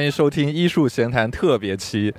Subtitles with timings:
[0.00, 2.10] 欢迎收听医术闲谈特别期。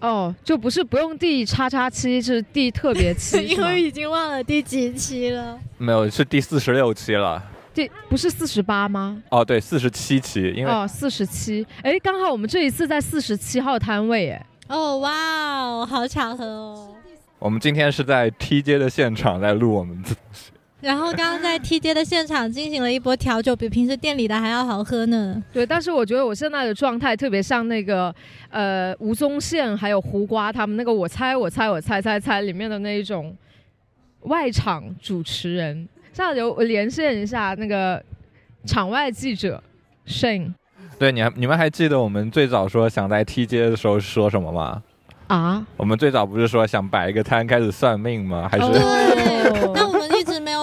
[0.00, 5.58] 哦，就不是不用第叉叉期，是第特别期， 因为已经忘了第几期了。
[5.76, 7.42] 没有，是第四十六期了。
[7.74, 9.22] 第不是四十八吗？
[9.28, 16.94] 哦，对，四十七期，因为哦四十七，哎，刚好我们这一次在四十七号摊位，哎，哦哇哦，好巧合哦。
[17.38, 20.50] 我们今天是在 T 街的现场在录我们自己。
[20.80, 25.42] 然后刚刚在 T 街的现场进行了一波调酒，比平时店里的还要好喝呢。
[25.52, 28.14] 对，但是我觉得我现在的状态特别像那个
[28.50, 33.36] 呃吴宗宪还有胡瓜他们那个我猜我猜我猜猜猜里面的那一种
[34.20, 35.88] 外场主持人。
[36.12, 38.02] 这样就我连线一下那个
[38.64, 39.62] 场外记者
[40.06, 40.52] Shane。
[40.98, 44.82] 对，你还你们还记得我们最早说想在 T 街的时候说什么吗？
[45.28, 45.66] 啊？
[45.76, 48.48] 我们最早不是说想摆一个摊开始算命吗？
[48.50, 48.66] 还是？
[48.72, 49.74] 对，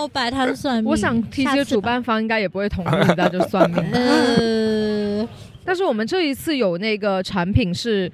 [0.08, 0.90] 摆摊算命。
[0.90, 3.84] 我想 T 街主办方应该也不会同意的，就算命。
[3.92, 5.28] 呃，
[5.64, 8.12] 但是我们这一次有那个产品是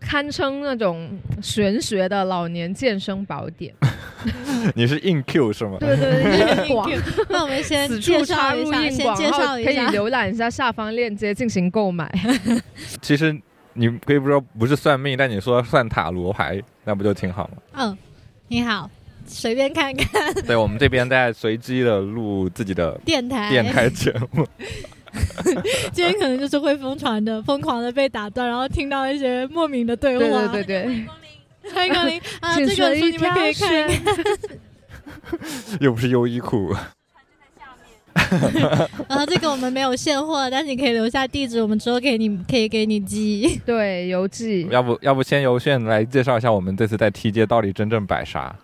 [0.00, 1.08] 堪称那种
[1.42, 3.74] 玄学的老年健身宝典。
[4.74, 5.76] 你是硬 Q 是吗？
[5.80, 6.90] 对对对，硬广。
[7.28, 12.12] 那我们先介绍一下，先介绍一下，可以浏览一下下方链接进行购买。
[13.02, 13.36] 其实。
[13.78, 17.56] 你可以不说不是算命，但你说算塔罗牌，那不就挺好吗？
[17.74, 17.98] 嗯，
[18.48, 18.90] 你好，
[19.26, 20.32] 随便看看。
[20.46, 24.46] 对，我们这边在随机的录自己的电台电台节目。
[25.92, 30.46] 今天可能就是会疯传的，疯狂的被打断，然后听到一些莫名的对话。
[30.48, 31.06] 对对对，
[31.72, 32.54] 欢迎光临啊！
[32.56, 33.88] 这个书你们可以看。
[35.80, 36.74] 又不是优衣库。
[39.08, 43.60] 然 后这个我们没有现货，但是你可以留下地址，我们之后给你可以给你寄。
[43.64, 44.66] 对，邮寄。
[44.70, 48.54] 要不要不先由炫来介绍一下我们这次在 T 街到底真正摆啥？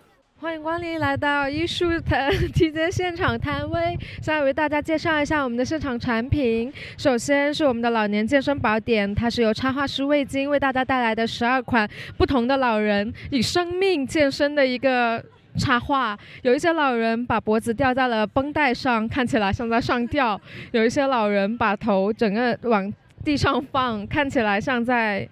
[0.43, 6.69] 欢迎光临来到艺术摊 T 街现场摊位，现在为大家介绍一下我们的现场产品。
[6.97, 15.23] 首先是我们的老年健身宝典，它是由插画师魏晶为大家带来的十二款不同的老人以生命健身的一个。
[15.55, 20.35] 插画，有一些老人把脖子吊在了绷带上，看起来像在上吊；
[20.71, 22.91] 有一些老人把头整个往
[23.23, 25.29] 地上放，看起来像在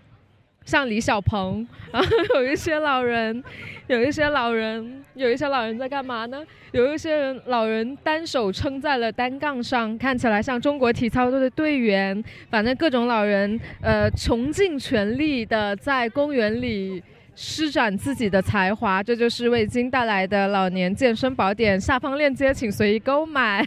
[0.66, 1.68] 像李小鹏。
[1.92, 3.44] 然后有一些老人，
[3.88, 6.42] 有一些老人，有一些老人在干嘛呢？
[6.72, 12.24] 有一些人老人单手撑在了单杠上，看起来像中国体操队的队员。
[12.50, 17.04] 反正各种老人，呃，穷尽全力的在公园里。
[17.36, 21.80] 施展自己的才华，这就是味精带来的老年健身宝典。
[21.80, 23.66] 下方链接请随意购买。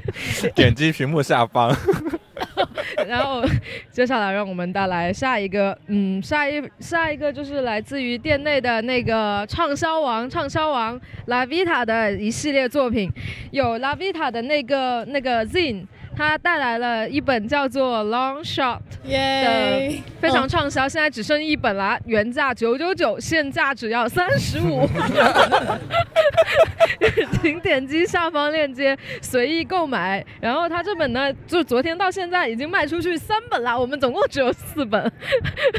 [0.54, 1.74] 点击屏幕下方。
[3.06, 3.42] 然后
[3.90, 13.10] 接下来让我们带来下一个，嗯，下一下一个就是来自于店内的那个畅销王，畅销王 La Vita 的一系列作品，
[13.50, 15.86] 有 La Vita 的那个那个 Zin。
[16.16, 18.78] 他带来了一本叫做《Long Shot》
[19.10, 24.88] 的非常畅销，现在只剩一本啦，原价九九九，现价只要三十五。
[27.42, 30.24] 请点击下方链接随意购买。
[30.40, 35.12] 然后他这本呢，就昨天到现在已经卖出去三本了，我们总共只有四本，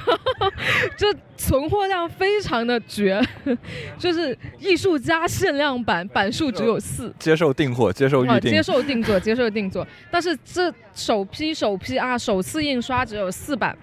[0.96, 1.12] 就
[1.48, 3.22] 存货量非常的绝，
[3.98, 7.14] 就是艺术家限量版，版数只有四。
[7.18, 10.38] 接受订货，接受预定，接受定做， 接受定做，但是。
[10.44, 13.78] 这首批首批啊，首次印刷只有四版。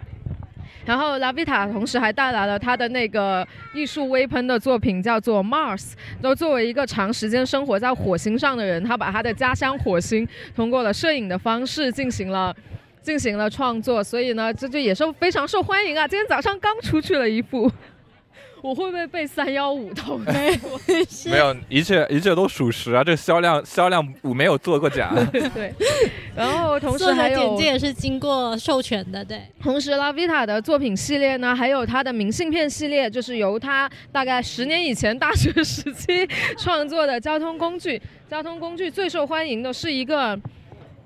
[0.85, 5.93] 然后拉维塔同时还带来了他的那个艺术微喷的作品，叫做 Mars。
[6.21, 10.27] 都作为一个长时间生活在火星上的人，他把他的家乡火星
[10.57, 12.55] 通过了摄影的方式进行了
[13.05, 16.09] 进行了创作，所以呢，这就也是非常受欢迎啊。
[16.09, 17.71] 今天早上刚出去了一部。
[18.63, 20.17] 我会不会被三幺五投？
[20.17, 20.81] 没有，
[21.31, 23.05] 没有，一切一切都属实啊！
[23.05, 25.13] 这个销量销量我没有做过假。
[25.53, 25.71] 对，
[26.35, 29.43] 然后同时还有简介也是经过授权的，对。
[29.63, 36.27] 同时拉维塔的作品系列呢，还有他的明信片系列，就是由他大概十年以前大学时期
[36.57, 38.01] 创作的交通工具。
[38.31, 40.41] 交通工具最受欢迎的是一个。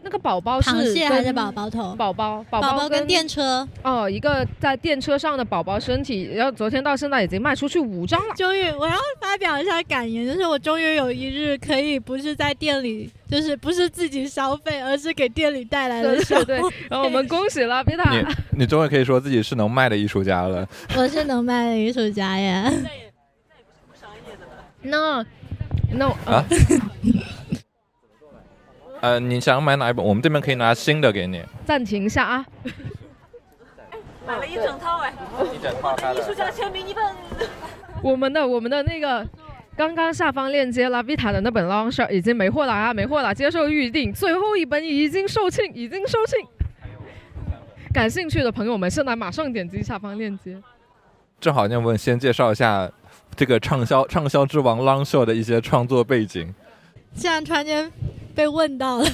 [0.01, 1.95] 那个宝宝是螃蟹还是宝宝头？
[1.97, 8.35] 宝宝，宝宝跟电车哦，一个在电车上的宝宝身体，然后昨天到现在已经卖出去五张了。
[8.37, 16.55] 终于，我要发表一下感言，就是我终于有一日可以不是在店里，就是不是自己消费，而是给店里带来了消费。
[16.89, 18.25] 然后我们恭喜了皮塔，你
[18.61, 20.67] 你终于可以说自己是能卖的艺术家了。
[20.97, 22.63] 我是能卖的艺术家呀。
[22.71, 25.27] 那也那也不是商业的了。
[25.93, 26.45] No，No 啊。
[29.01, 30.05] 呃，你想买哪一本？
[30.05, 31.43] 我们这边可以拿新的给你。
[31.65, 32.47] 暂停一下啊！
[34.27, 35.13] 买了一整套哎，
[35.55, 37.03] 一整套艺术家签名一本。
[38.03, 39.27] 我们的我们的那个，
[39.77, 46.47] 刚刚下方链接拉维塔的那本 Long Shot 已经没货了啊，没货了，接受预定，最后一本已经售罄，已经售罄。
[47.93, 50.61] 感兴趣的朋友们，现在马上点击下方链接。
[51.41, 52.91] 正好，要不先介绍一下
[53.35, 56.53] 这个畅销畅销之王 Long Show 的一些创作背景。
[57.15, 57.91] 现在突然间
[58.39, 59.11] 被问到了，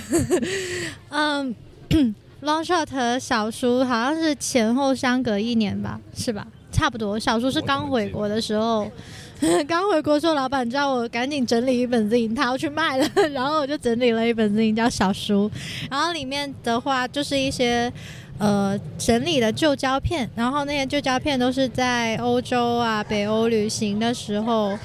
[1.08, 1.54] 嗯，
[2.44, 6.46] Long Shot 小叔好像是前后相隔一年吧，是吧？
[6.70, 7.18] 差不多。
[7.18, 8.86] 小叔是刚回国的时候，
[9.66, 15.50] 刚回国说老板叫我赶紧整理一本 Z，他要去卖了， 然后我就整理了一本 Z 叫小叔，
[15.90, 17.90] 然后里面的话就是一些。
[18.36, 24.76] 呃，整理的旧胶片，然后那些旧胶片都是在欧洲啊、北欧旅行的时候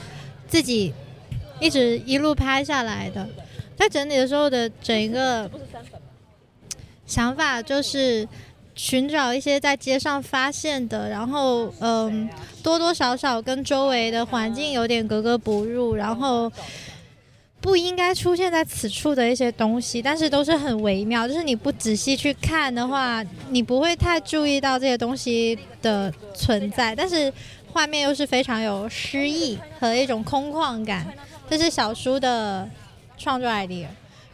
[0.47, 0.94] 自己
[1.59, 3.27] 一直一路拍下来的。
[3.80, 5.50] 在整理的时候的整一个
[7.08, 8.28] 想法就是
[8.76, 12.30] 寻找一些在街上发现的，然后嗯，
[12.62, 16.52] 多多少少跟周围的环境有点格格不入，然后。
[17.62, 26.96] 不应该出现在此处的一些东西，但是都是很微妙，就是你不仔细去看的话，你不会太注意到这些东西的存在。
[26.96, 27.31] 但是
[27.68, 31.06] 画面又是非常有诗意和一种空旷感，
[31.50, 32.66] 这是小叔的
[33.19, 33.86] 创作 idea。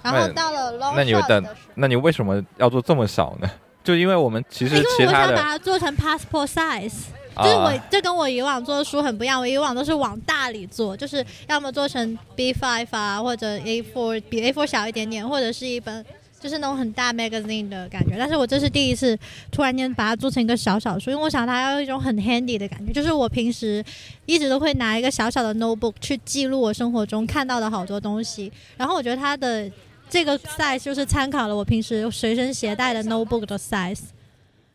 [0.02, 3.50] 然后到了 long，那你的那你为什么要做这么小呢？
[3.84, 6.94] 就因为我们其实其他的，我想把它做成 passport size。
[7.38, 9.42] 就是我，这跟我以往做的书很不一样。
[9.42, 16.06] 我以往都是往大里做，就是要么做成 B5 啊，或者 A4，比 A4 小一点点，或者是一本
[16.46, 18.16] 就是那种很大 magazine 的感觉。
[18.20, 19.18] 但是我这是第一次
[19.50, 22.94] 突然间把它做成一个小小书，因为我想它要有一种很 handy 的感觉。
[22.94, 23.84] 就是我平时
[24.28, 28.52] 一直都会拿一个小小的 notebook 去记录我生活中看到的好多东西。
[28.78, 29.68] 然后我觉得它的
[30.08, 34.02] 这个 size 就是参考了我平时随身携带的 notebook 的 size。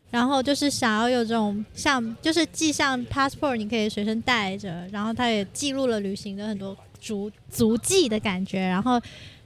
[0.09, 8.59] 然后就是想要有这种像，就是既像 passport，你可以随身带着，然后它也记录了旅行的很多足足迹的感觉。
[8.59, 9.01] 然后，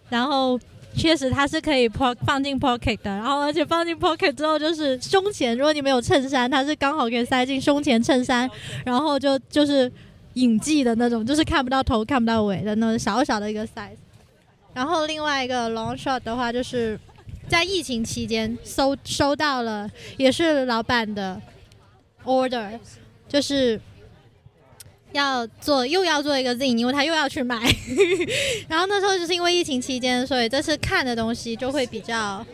[0.09, 0.59] 然后
[0.95, 3.11] 确实它是可以 po 放进 pocket 的。
[3.11, 8.49] 然后而且放进 pocket 之后，就是胸前，如果你没有衬衫，它是刚好可以塞进胸前衬衫，
[8.85, 9.91] 然后就就是
[10.33, 13.97] 隐迹的那种，就是看不到头看不到尾的那种小小的一个 size。
[14.73, 16.99] 然后另外一个 long shot 的话就是。
[17.47, 19.87] 在疫情期间收收到了，
[20.17, 21.39] 也是老板的
[22.23, 22.71] order，
[23.27, 23.79] 就是
[25.17, 27.57] 要做又要做一个 Z，因为他又要去买。
[28.67, 32.45] 然后那时候就是因为疫情期间，所以这次看的东西就会比较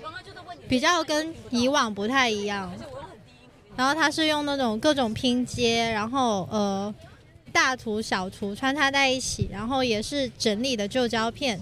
[0.68, 2.72] 比较跟以往不太一样。
[3.76, 6.94] 然后他是用那种各种拼接，然后呃
[7.52, 11.60] 大图小图穿插在一起，然后也是整理的旧胶片。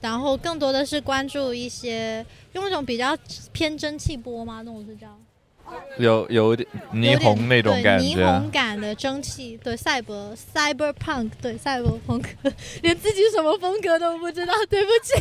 [0.00, 3.18] 然后更多的是关注一些用那种比较
[3.50, 4.62] 偏蒸汽波吗？
[4.64, 5.17] 那种是叫
[5.98, 12.28] 有有点霓虹那种感觉，霓虹感的蒸汽，对赛博 cyberpunk，对赛博风格，
[12.82, 15.14] 连自己什么风格都不知道，对不起。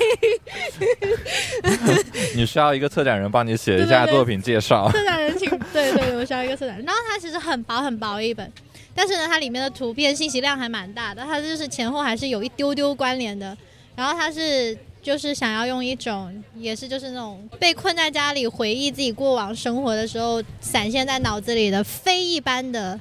[2.36, 4.90] 你需要一个策展人帮你写一下作品介绍。
[4.94, 6.86] 策展人请，对对，我需要一个策展人。
[6.86, 8.52] 然后它其实很薄很薄一本，
[8.94, 13.58] 但是呢，它里面的图片信息量还蛮大的，它就是前后还是有一丢丢关联的。
[13.96, 14.78] 然后它是
[15.08, 23.00] 就是想要用一种，也是就是那种被困在家里回忆自己过往生活的时候，闪现在脑子里的非一般的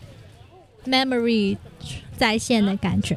[0.87, 1.57] memory
[2.17, 3.17] 在线的感觉。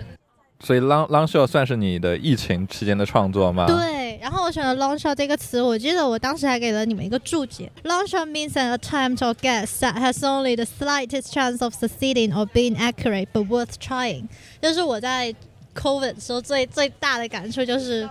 [0.62, 3.68] 所以 long long show 算是你的疫情期间的创作吗？
[3.68, 4.18] 对。
[4.18, 7.72] 然后我选了 long show 这个词，我记得我当时还给了你们一个注解。
[7.84, 12.48] Long show means an attempt or guess that has only the slightest chance of succeeding or
[12.48, 14.24] being accurate, but worth trying。
[14.60, 15.36] 就是我在。
[15.76, 18.10] Covid 时候最最大的感触就是，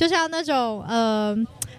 [0.00, 1.36] 就像那种呃，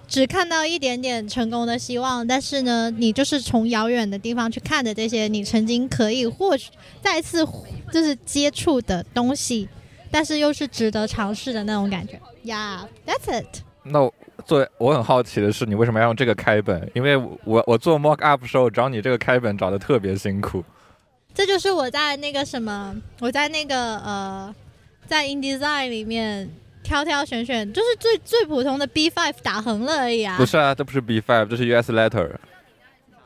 [0.07, 6.69] 只看到一点点成功的希望，但是呢，你就是从遥远的地方去看的这些你曾经可以获取、
[7.01, 7.43] 再次
[7.91, 9.67] 就是接触的东西，
[10.11, 12.21] 但是又是值得尝试的那种感觉。
[12.45, 13.63] Yeah，that's it。
[13.81, 14.07] 那
[14.45, 16.87] 做我很好奇的是，你为什么要用这个开本？
[16.93, 20.63] 因为我我做 mock up 时候找你这个开本找的特别辛苦。
[21.33, 24.53] 这就是我在那个什么，我在那个呃。
[25.07, 26.49] 在 InDesign 里面
[26.83, 30.35] 挑挑选选，就是最最普通的 B five 打横了而已啊！
[30.38, 32.31] 不是啊，这不是 B five，这是 US Letter。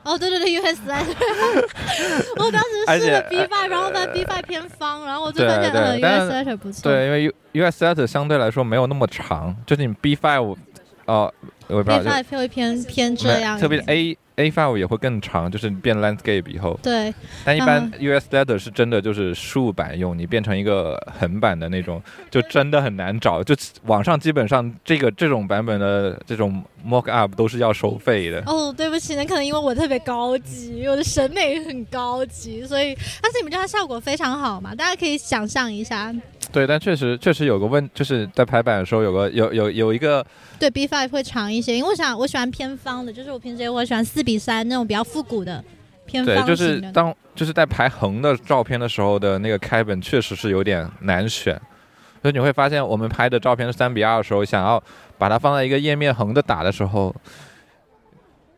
[0.03, 1.65] 哦，对对对，US Letter。
[2.38, 6.83] 我当时试了 B five，然后发现 B five 偏方，然后我就发现嗯 US Letter 不错。
[6.91, 7.35] 对，因为
[7.71, 10.55] US Letter 相对来说没有那么长，就是你 B5，
[11.05, 11.33] 哦，
[11.67, 12.12] 我不知道。
[12.12, 13.59] B5 会偏偏这样。
[13.59, 14.17] 特别 A。
[14.38, 16.77] A file 也会更长，就是变 landscape 以后。
[16.83, 17.13] 对。
[17.45, 23.41] 但一般 US Letter 是真的就是竖版用，你变成一个横版的那种，就真的很难找。
[23.41, 28.43] 就网上基本上这个这种版本的这种 mock up 都是要收费的。
[28.45, 34.75] 哦，对不起，那可能因为我特别高级，我的审美很高级，所以但是你们知道它效果非常好嘛？
[34.75, 36.13] 大家可以想象一下，
[36.55, 40.25] 对，但确实确实有个问，就是在排版的时候有个有有有一个
[40.57, 45.62] 对 B five 会长一些，因为我想我喜欢偏方的，就是我平时也会喜欢四比三那种比较复古的
[46.05, 46.79] 偏对，方就是。
[46.93, 51.53] 当就是在排横的照片的时候的那个开本确实是有点难选，
[52.21, 54.81] 所以你会发现我们拍的照片是三比二的时候，想要
[55.17, 57.13] 把它放在一个页面横的打的时候，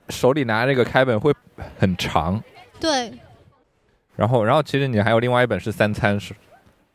[0.09, 1.33] 手里拿这个开本会
[1.79, 2.39] 很长，
[2.79, 3.11] 对，
[4.15, 6.35] 然后然后其实你还有另外一本是三餐是。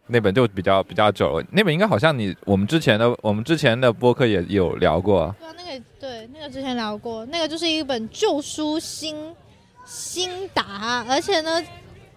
[0.09, 9.35] 那本就比较比较久了，那本应该好像你我们之前的我们之前的播客也有聊过，对啊，那个对那个之前聊过，那个就是一本旧书新
[9.87, 11.62] 新打，而且呢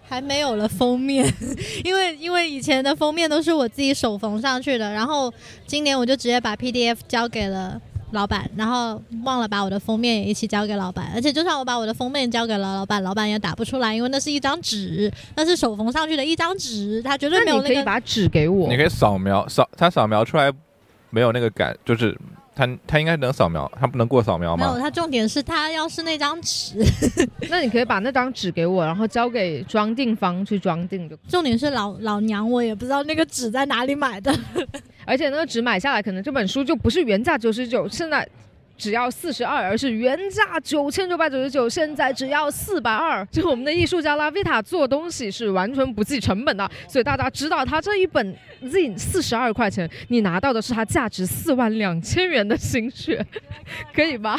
[0.08, 1.32] 还没有了封面，
[1.84, 5.32] 因为因为以前的封面都是我自己手缝上去的，然后
[5.66, 7.80] 今年我就直接把 PDF 交给了。
[8.12, 17.68] 老板，然后忘了把我的封面也一起交给老板，而且就算我把我的封面交给了老板，老板也打不出来，因为那是一张纸，那是手缝上去的一张纸，他绝对没有那个。
[17.68, 20.52] 那你可以把纸给我，你可以扫描扫，他扫描出来
[21.10, 22.16] 没有那个感，就是
[22.56, 26.82] 它它应该能扫描，他不能过扫描吗没有，他重点是他要是那张纸，
[27.50, 31.14] 那你可以把那张纸给我，然后交给装订方去装订就。
[31.28, 34.34] 重点是老老娘我也不知道那个纸在哪里买的。
[35.04, 38.26] 而且那个纸买下来，可能这本书就不是原价九十九，现在
[38.76, 43.26] 只要四十二，而是原价九千九百九十九，现在只要四百二。
[43.26, 53.24] 就我们的艺术家拉维塔做东西是完全不计成本的，所以大家知道他这一本 Z 四十二块钱，你拿到的是他价值四万两千元的心血，
[53.94, 54.38] 可以吧？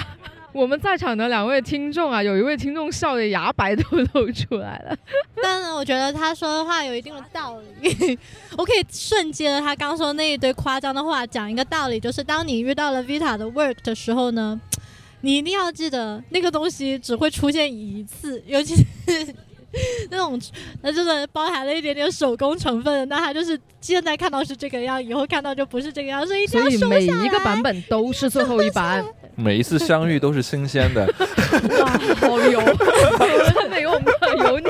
[0.54, 4.98] 我们在场的两位听众啊，有一位听众笑的牙白都露出来了。
[5.42, 8.18] 但是我觉得他说的话有一定的道理，
[8.58, 14.60] 我可以瞬间他刚说那一堆夸张的话讲一个道理，就是当你遇到了 Vita 的 work 的时候呢，
[15.22, 19.36] 你一定要记得那个东西只会出现一次，尤其是。
[20.10, 20.40] 那种，
[20.82, 29.06] 那就是包含了一点点手工成分，那它就是现在看到是这个样，以后看到就不是这个样，所以一定要所以收下每一个版本都是最后一版。
[29.36, 31.06] 每一次相遇都是新鲜的，
[31.80, 32.60] 哇，好油！
[32.60, 34.70] 下面由我们的油腻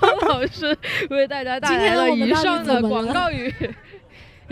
[0.00, 0.76] 高老师
[1.08, 3.54] 为大家带来了以上的广告语。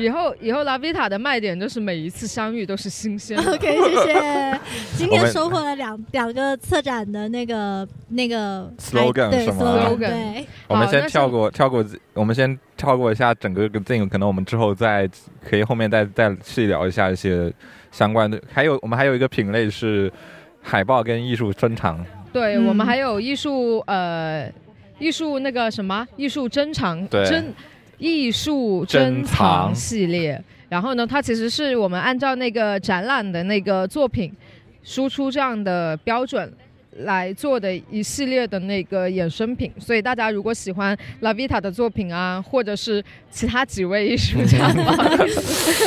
[0.00, 3.52] 以后以后拉维塔的卖点就是每一次相遇都是新鲜的。
[3.54, 4.60] OK，谢谢。
[4.96, 15.08] 今天收获了两两个策展的那个那个 Slogan 对是吗 slogan，Slogan 对，我们先跳过跳过，我们先跳过一下整个个 thing，可能我们之后再
[15.48, 17.52] 可以后面再再细聊一下一些
[17.90, 18.40] 相关的。
[18.52, 20.12] 还有我们还有一个品类是
[20.62, 24.50] 海报跟艺术珍藏，对、嗯我们还有艺术呃
[24.98, 27.52] 艺术那个什么艺术珍藏对珍
[28.00, 30.42] 艺术珍珍藏藏系列。
[30.68, 34.32] 然后呢，它其实是我们按照那个展览的那个作品
[34.82, 36.52] 输出这样的标准。
[37.04, 45.28] 来做的一系列的那个衍生品，所以大家如果喜欢 La Vita 的作品啊，或者是其他几位艺术家的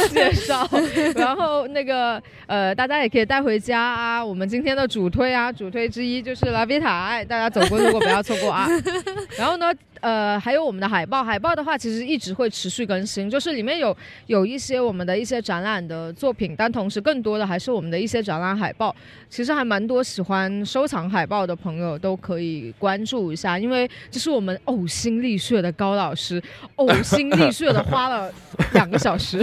[0.10, 0.68] 介绍，
[1.14, 4.26] 然后那个呃，大家也可以带回家啊。
[4.26, 8.66] 我们今天的主推啊，主推之一就是 La Vita，哎，大家走过路过不要错过啊。
[9.38, 13.96] 然后呢，呃，还有我们的海报，海报的话其实一直会持续更新，就是里面有
[14.26, 18.94] 有一些我们的一些展览的作品，但同时更多的还是我们的一些展览海报。
[19.30, 26.44] 其实还蛮多喜欢收藏海报的朋友都可以关注一下，因为这是我们呕心沥血的高老师
[26.76, 28.30] 呕心沥血的花了
[28.74, 29.42] 两个小时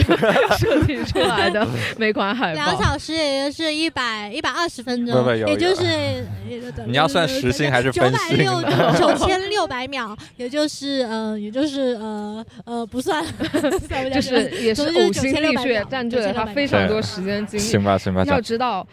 [0.58, 2.64] 设计出来的每款海报。
[2.66, 6.22] 两小时也就是一百一百二十分钟 也就是
[6.86, 13.24] 你要算时薪还是分薪九百六呢九千六百秒， 也就是呃，也就是呃呃不算，
[14.12, 17.62] 就是也是呕心沥血，占据了他非常多时间精力。
[17.62, 18.86] 行吧行吧，要知道，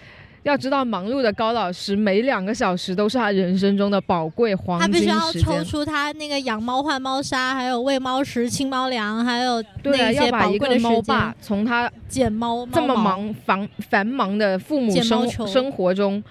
[0.43, 5.63] 要知道，忙碌的高老师每两个小时都是他人生中的宝贵黄金时间他必须要抽。
[5.63, 16.23] 出他那个养猫换猫砂，还有喂猫食、清猫粮，还有对啊，那些要把一个宝贵的时猫爸间从他捡猫这么忙繁繁忙的父母生生活中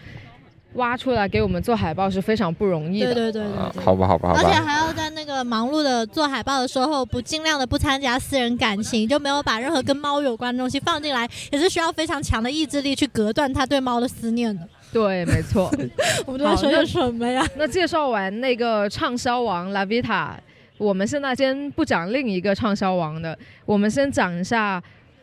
[0.76, 3.12] 挖出来给我们做海报是非常不容易的。
[3.12, 3.82] 对对对对啊对。
[3.82, 14.66] 好吧好吧好而且，还要在那个忙碌的做海报的时候，不尽量的不参加私人感情，就没有把任何跟猫有关的东西放进来，也是需要非常强的意志力去隔断他对猫的思念的。
[14.92, 15.70] 对，没错。
[16.24, 17.44] 我们都在说些什么呀？
[17.56, 20.30] 那介绍完那个畅销王 La Vita，
[20.78, 24.82] 我们现在先不讲另一个畅销王的，我们先讲一下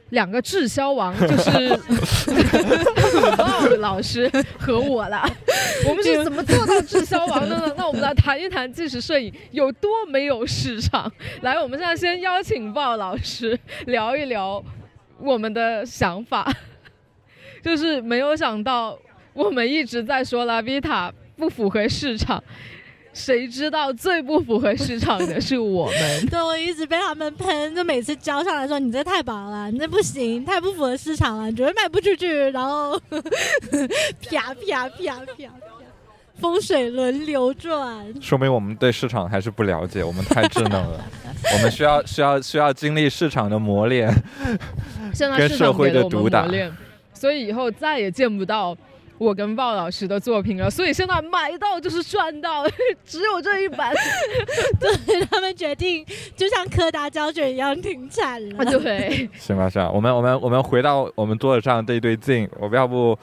[0.09, 1.75] 两个滞销王，就是
[3.11, 4.29] 土豆老师
[4.59, 5.23] 和我了。
[5.87, 7.73] 我们是怎么做到滞销王的呢？
[7.77, 11.11] 那我们来谈一谈纪实摄影有多没有市场。
[11.41, 13.57] 来，我们现在先邀请鲍老师
[13.87, 14.63] 聊一聊
[15.19, 16.51] 我们的想法，
[17.63, 18.97] 就是没有想到
[19.33, 22.43] 我们一直在说 La Vita 不符合市场。
[23.13, 26.25] 谁知道最不符合市场的是我们。
[26.27, 32.49] 对，我一直被他们喷，就每次交上来说你这太薄了，你这不行，太不符合市场了，绝对卖不出去。
[32.49, 35.53] 然后啪啪啪啪，
[36.41, 38.13] 风水轮流转。
[38.19, 40.99] 说明我们对市场还是不了解，我们太稚嫩了，
[41.53, 44.11] 我们需要需要需要经历市场的磨练，
[45.13, 46.47] 现在跟社会的毒打，
[47.13, 48.75] 所以以后再也见不到。
[49.23, 52.65] 我跟鲍老师的作品了，所以现在买到就是赚到，
[53.05, 53.93] 只有这一版。
[54.79, 58.57] 对他们决定，就像柯达胶卷一样停产了。
[58.59, 63.17] 啊，对， 行吧，行吧，我们我们我们回到我们桌子上这一堆镜，我们要不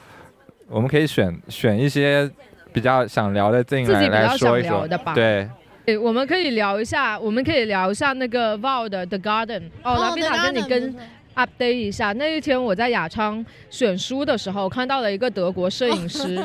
[0.67, 2.29] 我们可以选选一些
[2.73, 5.49] 比较想聊的镜来自己比较来说一说想聊的吧，对，
[5.85, 9.63] 诶我们可以聊一下，我们可以聊一下那个 VOW 的 The Garden。
[9.83, 10.95] 哦，拉菲塔跟你跟
[11.35, 16.35] update 一下，那一天我在雅昌选书的时候，看到了一个德国摄影师，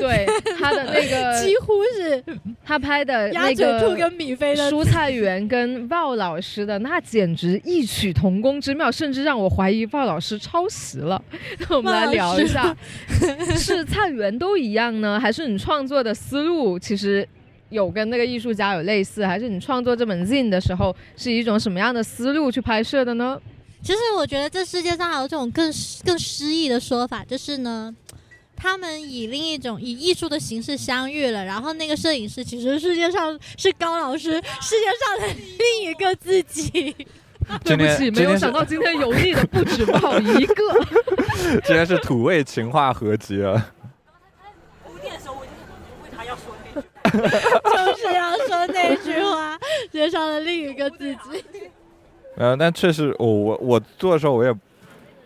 [0.00, 0.26] 对
[0.58, 2.22] 他的那个 几乎是
[2.64, 11.22] 他拍的鸭那个嘴兔跟米菲的蔬菜园跟鲍老师的，那简直异曲同工之妙，甚至让我怀疑鲍老师抄袭了。
[11.58, 12.76] 那我们来聊一下，
[13.56, 17.26] 是菜园都一样呢，还是你创作的思路其实
[17.70, 23.38] 有跟那个艺术家有类似，还是你创作这本 Zine 的时候是一种什么样的思路去拍摄的呢？
[23.82, 25.72] 其实我觉得这世界上还有这种更
[26.04, 27.94] 更诗意的说法，就是呢，
[28.56, 36.94] 他们以另一种以艺术的形式相遇了，然后那个摄影师其实世界上是高老师 世界上的另一个自己。
[37.64, 40.64] 对不起，没有想到今天油腻的不止我一个。
[41.66, 43.72] 今天是土味情话合集啊，
[44.84, 45.50] 铺垫的时候，我就
[46.04, 46.86] 为他要说那句。
[47.10, 51.18] 就是要说那句话，世界上的另一个自己。
[52.36, 54.54] 呃，但确实我我我做的时候我也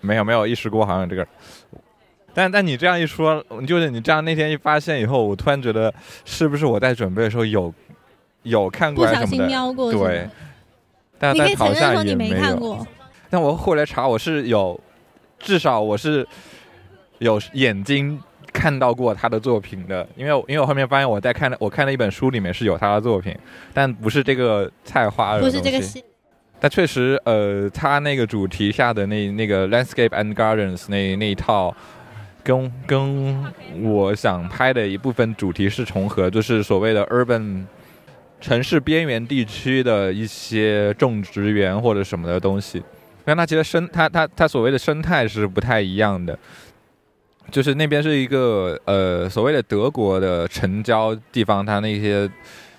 [0.00, 1.26] 没有没有意识过好像这个。
[2.34, 5.92] 但但你这样一说，就是你这样那天一发现以后，我突然觉得
[6.24, 7.72] 是不是我在准备的时候有
[8.42, 9.48] 有看过不小心还是什么的？
[9.48, 10.28] 瞄过对，
[11.18, 12.42] 但你可以承但好像也认说你没没有。
[12.42, 12.86] 看过，
[13.30, 14.78] 但我后来查，我是有，
[15.38, 16.26] 至少我是
[17.20, 18.20] 有眼睛
[18.52, 23.34] 看到过他的作品的，因为因为我后面发现我在看的我看的一本书里面是有他的作品，
[23.72, 26.04] 但不是这个菜花的不是这个东西戏。
[26.58, 31.74] 但确实，呃，他那个主题下的那那个 landscape and gardens 那那一套，
[32.42, 33.44] 跟跟
[33.82, 37.64] 我想拍的一部分主题是重合，就是所谓的 urban
[38.40, 42.82] 城市边缘地区的一些种植园或者什么的东西。
[43.24, 46.38] 但它其实生，它它它所谓的生态是不太一样的，
[47.50, 52.28] 就是那边是一个呃所谓的德国的城郊地方，它那些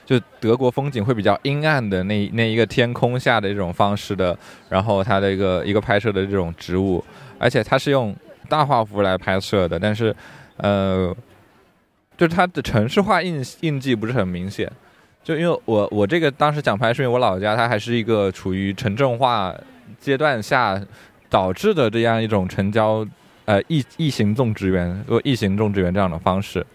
[0.08, 4.36] 就德国风景会比较阴暗的那那一个天空下的这种方式的，
[4.70, 7.04] 然后它的一个一个拍摄的这种植物，
[7.38, 8.16] 而且它是用
[8.48, 10.16] 大画幅来拍摄的，但是
[10.56, 11.14] 呃，
[12.16, 14.72] 就是它的城市化印印记不是很明显。
[15.26, 19.54] 就因为我我这个当时讲拍，是因为我老家它还是一个处于城镇化
[20.00, 20.82] 阶段下
[21.30, 23.06] 导致的这样一种城郊
[23.44, 26.66] 呃异异形种植园或异形种植园这样的方式。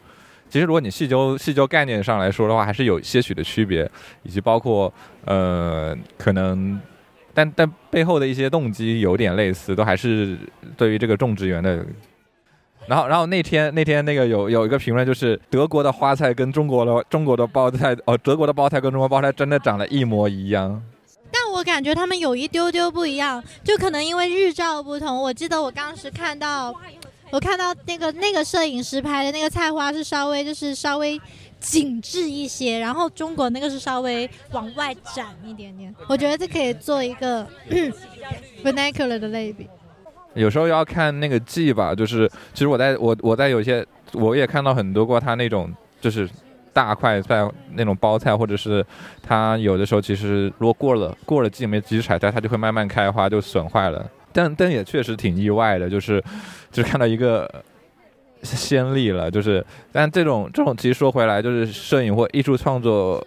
[0.52, 3.90] 其实如果你细究细究概念上来说的话，还是有些许的区别，
[4.22, 4.92] 以及包括
[5.24, 6.78] 呃可能，
[7.32, 10.36] 但但背后的一些动机有点类似，都还是
[10.76, 11.82] 对于这个种植园的。
[12.86, 20.82] 然后，然后那天那天那个有有一个评论，就是德国的花菜跟中国的中国的包菜哦，德国的包菜跟中国包菜真的长得一模一样。
[21.30, 25.22] 但我感觉他们有一丢丢不一样，就可能因为日照不同。
[25.22, 26.74] 我记得我当时看到，
[27.32, 31.18] 我看到那个那个摄影师拍的那个菜花是稍微就是稍微
[31.58, 35.94] 紧致一些，然后中国那个是稍微往外展一点点。
[36.08, 37.46] 我觉得这可以做一个
[38.62, 39.66] vernacular 的类比。
[40.34, 46.28] 有时候要看那个季吧，就是其实我在我我在有些我也看到很多过他那种就是
[46.70, 48.84] 大块菜那种包菜，或者是
[49.22, 54.06] 它有的时候其实如果过了过了季没及时采摘，它就会慢慢开花就损坏了。
[54.32, 56.22] 但但也确实挺意外的，就是
[56.70, 57.48] 就是看到一个
[58.42, 63.24] 先例了，就是但这种这种其实说回来，就是摄影或艺术创作，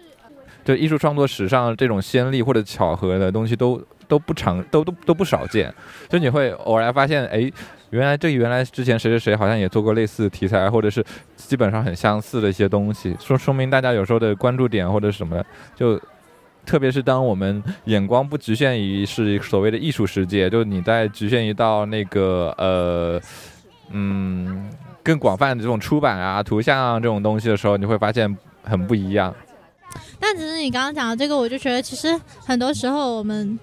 [0.64, 5.72] 就艺术创作史上这种先例或者巧合的东西都都不常都都都不少见。
[6.08, 7.50] 就你会偶然发现，哎，
[7.90, 11.04] 原来这原来之前谁谁谁好像也做过类似题材，或者是
[11.36, 15.42] 基本上很相似的一些东西，说说明大家有时候的关注点或者什么，
[15.74, 16.00] 就
[16.66, 23.20] 特别是当我们眼光不局限于是所谓的艺术世界，就你在局限于到那个呃
[23.90, 24.68] 嗯
[25.02, 29.34] 更广泛的这种出版啊、图像啊这种东西的时候，你会发现很不一样。
[30.18, 33.58] 但只是你刚刚讲的这个，我就觉得其实很多时候我们，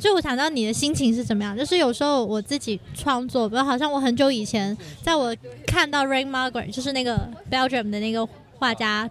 [0.00, 1.56] 就我想知道你的心情是怎么样。
[1.56, 9.08] 就是有时候我自己创作，比如好像我很久以前，在我看到 Rain Margaret，就是那个 Belgium 的那个画家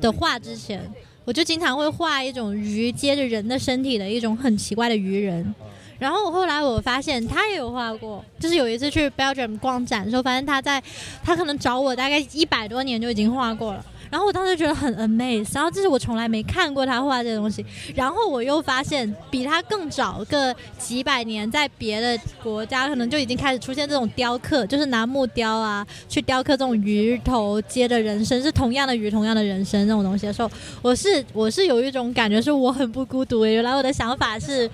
[0.00, 0.88] 的画之前，
[1.28, 5.54] 我就经常会画一种鱼接着人的身体的一种很奇怪的鱼人。
[5.98, 10.82] 然后我后来我发现他也有画过，就是有一次去 Belgium 逛展的时候，发现他在
[11.22, 13.84] 他可能找我大概一百多年就已经画过了。
[14.10, 17.62] 然后我当时觉得很 amazed，然后这是我从来没看过他画这些东西。
[17.94, 33.44] 然后我又发现比他更早个几百年，在别的国家可能就已经开始出现这种雕刻，就是拿木雕啊去雕刻这种鱼头接着人身，是同样的鱼同样的人身这种东西的时候，我是我是有一种感觉，是我很不孤独。
[33.44, 34.70] 原来我的想法是，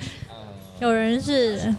[0.81, 1.75] 有人是。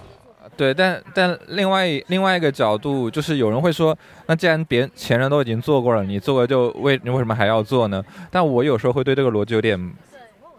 [0.57, 8.01] 对，但但另外另外一个角度就是有人会说，那既然别前人都已经做过了，你做过就为你为什么还要做呢？
[8.31, 9.77] 但我有时候会对这个逻辑有点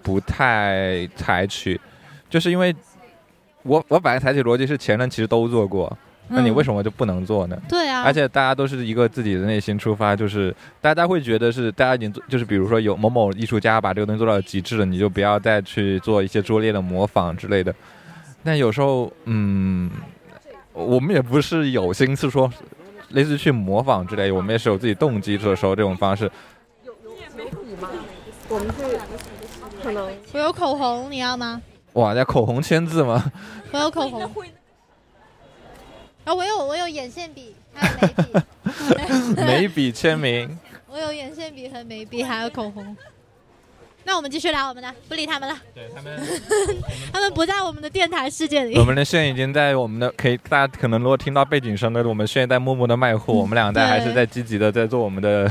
[0.03, 1.81] 不太采取，
[2.29, 2.75] 就是因为
[3.63, 5.97] 我我本来采取逻辑是前人其实都做过，
[6.29, 7.57] 那你为什么就不能做呢？
[7.67, 17.75] 对啊，而且大家都是一个自己的内心出发，就是大家会觉得是大家已经做，就是比如说有某某艺术家把这个东西做到极致了，你就不要再去做一些拙劣的模仿之类的。
[18.47, 19.91] 但有时候，嗯，
[20.73, 22.49] 我们也不是有心思说，
[23.09, 26.31] 类似去模仿之类，我们也是有自己动机的时候，这种方式。
[26.85, 27.91] 有有眉笔吗？
[28.49, 29.01] 我们是
[29.83, 30.09] 可能。
[30.33, 31.61] 我有口红，你要吗？
[31.95, 33.33] 哇，要口红签字吗？
[33.73, 34.23] 我有口红。
[36.25, 39.43] 啊，我有我有眼线笔，还有眉笔。
[39.43, 40.57] 眉笔签名。
[40.89, 42.97] 我有眼线笔和眉笔，还有口红。
[44.07, 45.57] 那我们继续聊我们的，不理他们了。
[45.75, 46.17] 对他们，
[47.13, 48.79] 他们不在我们的电台世界里。
[48.79, 53.35] 我们的线已经在我们的，可以大家可能如果听到背景声的，我们现在在默默的卖货。
[53.35, 55.51] 我们两个还是在积极的在做我们的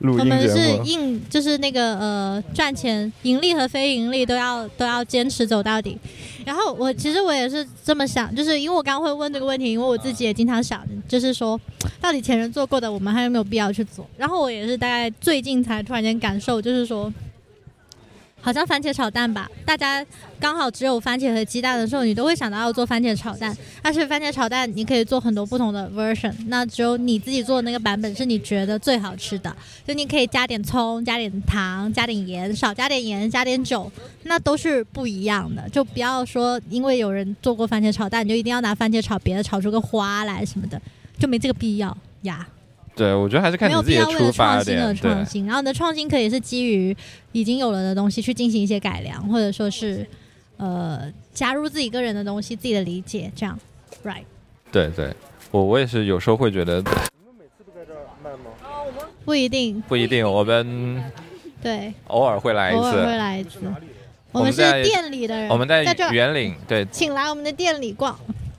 [0.00, 5.96] 录音我们是硬，就是那个呃，赚钱、盈利和非盈利都要都要坚持走到底。
[6.44, 11.60] 然后我其实我也是这么想，就是因为我刚刚会问这个问题，因为我自己也经常想，就是说
[12.00, 14.04] 到底前人做过的，我们还有没有必要去做？
[14.16, 17.12] 然后我也是大概最近才突然间感受，就是说。
[18.46, 20.06] 好像番茄炒蛋吧，大家
[20.38, 23.52] 刚好只有番茄和鸡蛋的时候，你都会想到要做番茄炒蛋。
[23.82, 29.52] 但是番茄炒蛋你可以做很多不同的 version，那只有你自己做的那个版本是你觉得最好吃的。
[29.84, 33.90] 就你可以加点葱，加点糖，加点盐，少加点盐，加点酒，
[34.22, 35.68] 那都是不一样的。
[35.70, 40.80] 就不要说因为有人做过番茄炒蛋，你就一定要拿番茄炒别的，炒出个花来什么的，
[41.18, 42.46] 就没这个必要呀。
[42.96, 44.96] 对，我觉得还是看你自己的出发点。
[44.96, 46.96] 创新，然后你的创新可以是基于
[47.32, 50.06] 已经有了的东西去进行一些改良，或者说是
[50.56, 51.02] 呃
[51.34, 53.58] 加入自己个人的东西、自己的理解，这样
[54.02, 54.24] ，right？
[54.72, 55.14] 对对，
[55.50, 56.78] 我我也是有时候会觉得。
[56.78, 56.84] 你
[57.26, 58.50] 们每次都在这儿卖吗？
[59.26, 61.04] 不一定，不一定，我们
[61.62, 63.58] 对偶尔会来一次，偶尔会来一次。
[64.32, 68.18] 我们是店里的人，我们在这圆岭，对，请来我们的店里逛。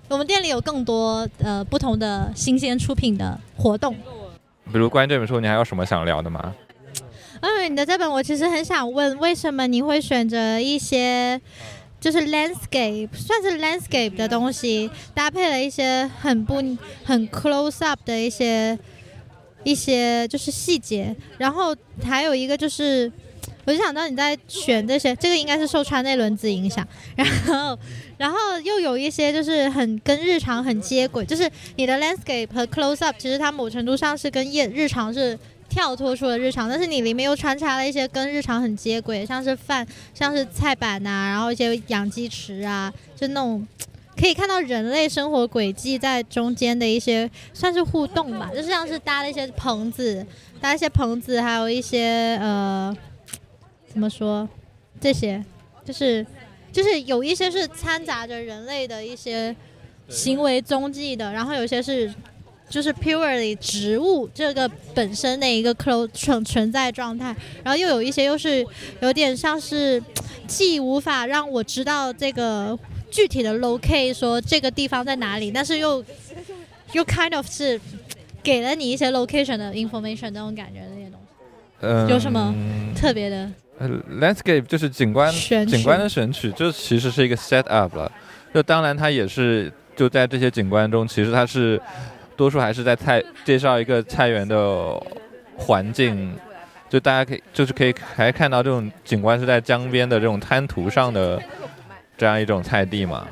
[0.09, 3.95] 我们店里有更多呃不同的新鲜出品的活动。
[4.71, 6.55] 比如关于这本书，你还有什么想聊的吗？
[7.41, 11.39] 嗯，你的这本我其实很想问，为什么你会选择一些
[11.99, 16.55] 就是 landscape，算是 landscape 的东西，搭配了一些很不
[17.03, 18.77] 很 close up 的一些
[19.63, 23.11] 一些就是细节，然后还有一个就是。
[23.67, 27.77] 我就想到你在选这些，这个应该是受川内轮子影响，然后，
[28.17, 43.67] 然后又有一些就是很跟日常很接轨，就是你的 landscape 和 close up，其实它某程度上是跟夜日常是跳脱出了日常，但是你里面又穿插了一些跟日常很接轨，像是饭，像是菜板呐，然后一些养鸡池啊，就那种
[44.17, 50.25] 可以看到人类生活轨迹在中间的一些算是互动吧，就是像是搭了一些棚子，
[50.61, 52.95] 搭一些棚子，还有一些呃。
[53.97, 54.47] 怎么说？
[55.01, 55.43] 这些
[55.83, 56.23] 就是
[56.71, 59.55] 就是有一些是掺杂着人类的一些
[60.07, 62.13] 行为踪迹的，然后有些是
[62.69, 68.63] 就是 purely 植物这个本身的一个 close 存存在状态，然后又有一些又是
[69.01, 69.99] 有点像是
[70.45, 72.77] 既无法让我知道这个
[73.09, 76.05] 具体的 locate 说这个地方在哪里，但是又
[76.93, 77.81] 又 kind of 是
[78.43, 81.27] 给了你一些 location 的 information 那种感觉的那些东西。
[81.81, 82.53] 嗯，有什么
[82.95, 83.51] 特别的？
[83.79, 83.87] 呃
[84.19, 88.11] ，landscape 就是景观，景观的选取，就其实是一个 set up 了。
[88.51, 91.79] 就当然它也是就在这些景观中，其实它是
[92.35, 94.99] 多数还是在菜介绍一个菜园的
[95.55, 96.35] 环境。
[96.89, 101.39] 就大家可以就是可以还看到这种景观是在江边的这种滩涂上的
[102.17, 103.27] 这样一种菜地嘛。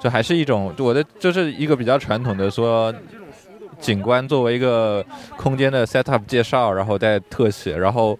[0.00, 2.92] 就还是一种我的就是一个比较传统的说
[3.78, 5.04] 景观作为一个
[5.36, 8.18] 空间的 set up 介绍，然后再特写，然后。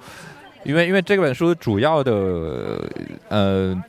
[0.64, 2.86] 因为因为这本书主要的
[3.28, 3.84] 呃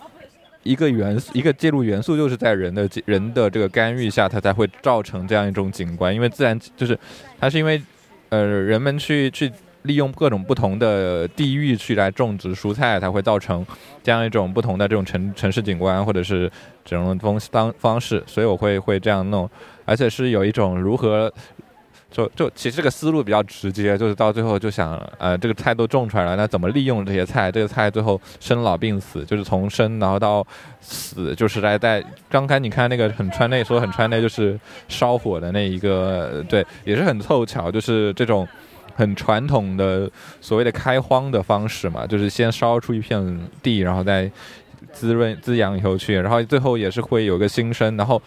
[0.63, 6.13] 一个元素一个介入元素就是在人的人的这个干预下，它才会造成这样一种景观。
[6.13, 6.97] 因为自然就是
[7.39, 7.81] 它是因为
[8.29, 9.51] 呃人们去去
[9.83, 13.65] 利用各种不同的地域去来种植蔬菜，才会造成
[14.03, 16.49] 这样一种不同的这种城城市景观或者是
[16.85, 19.49] 这种方方方式，所以我会会这样弄，
[19.83, 21.33] 而且是有一种如何。
[22.11, 27.49] 就就其实这个思路比较直接，就是到最后就想，呃，这个菜都种出来了，那怎么利用这些菜？
[27.49, 30.45] 这个菜最后生老病死，就是从生然后到
[30.81, 38.45] 死，就是来在刚才你看那个很川内说很川内就是烧火的那一个，对，也是很凑巧，就是这种
[38.93, 44.29] 很传统的所谓的开荒的方式嘛，就是先烧出一片地，然后再
[44.91, 48.21] 滋润滋养以后去，然后最后也是会有个新生，然后。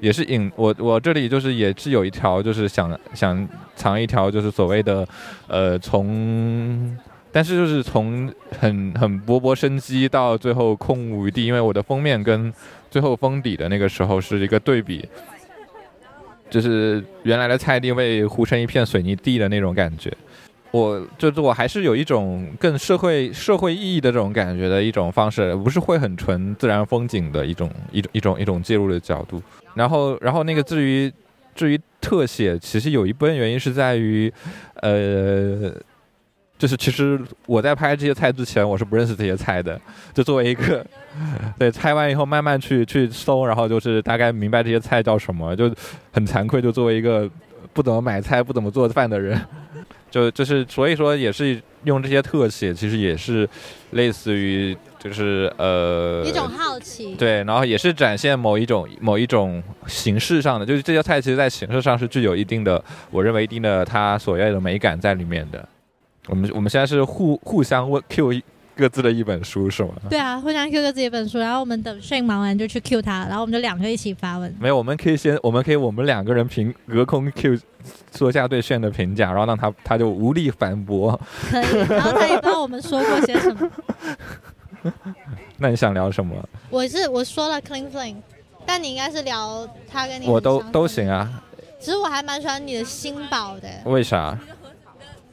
[0.00, 5.06] 也是隐我，我这里就是也是有一条，就是想想藏一条，就是所谓的，
[5.48, 6.96] 呃，从，
[7.32, 12.52] 但是就是从很很勃勃生机到最后空无一地，因为我的封面跟
[12.90, 15.08] 最后封底的那个时候是一个对比，
[16.50, 20.12] 就是原来的菜地被糊成一片水泥地的那种感觉。
[20.72, 29.40] 我就是我还是有一种更社会社会意义的这种感觉的一种方式，不是会很纯自然风景的一种一种一种一种介入的角度。
[29.76, 31.12] 然后然后那个至于
[31.54, 34.32] 至于特写，其实有一部分原因是在于，
[34.80, 35.72] 呃，
[36.58, 39.80] 就是其实我在拍这些菜之前，我是不认识这些菜的。
[40.14, 40.84] 就作为一个
[41.58, 45.72] 对拍完以后慢慢去去搜，然后就是大概明白这些菜叫什么，就
[46.12, 47.30] 很惭愧，就作为一个
[47.72, 49.40] 不怎么买菜、不怎么做饭的人。
[50.16, 53.46] 就就是所以说也是用这些特写，其实也是
[53.90, 65.68] 类似于就是呃一种好奇，对，然后也是展现某一种某一种形式上的，就是这些菜其实在形式上是具有一定的，我认为一定的它所要的美感在里面的。
[66.28, 68.40] 我们我们现在是互互相问 Q。
[68.76, 69.94] 各自的一本书是吗？
[70.10, 74.54] 对啊，互相 Q 各自一本书，然后我们等炫忙完就去 Q 他，然后我们就两个一起发问。
[74.60, 77.58] 没有，我们可以先，我们可以我们两个人凭隔空 Q
[78.14, 81.18] 说下对炫的评价，然后让他他就无力反驳。
[81.50, 83.70] 可以，然后他也不知道我们说过些什么。
[85.56, 86.36] 那你想聊什么？
[86.68, 88.16] 我是我说了 Clean Flame，
[88.66, 90.26] 但你应该是聊他跟你。
[90.26, 91.42] 我都都行啊。
[91.80, 93.68] 其实我还蛮喜欢你的新宝的。
[93.86, 94.38] 为啥？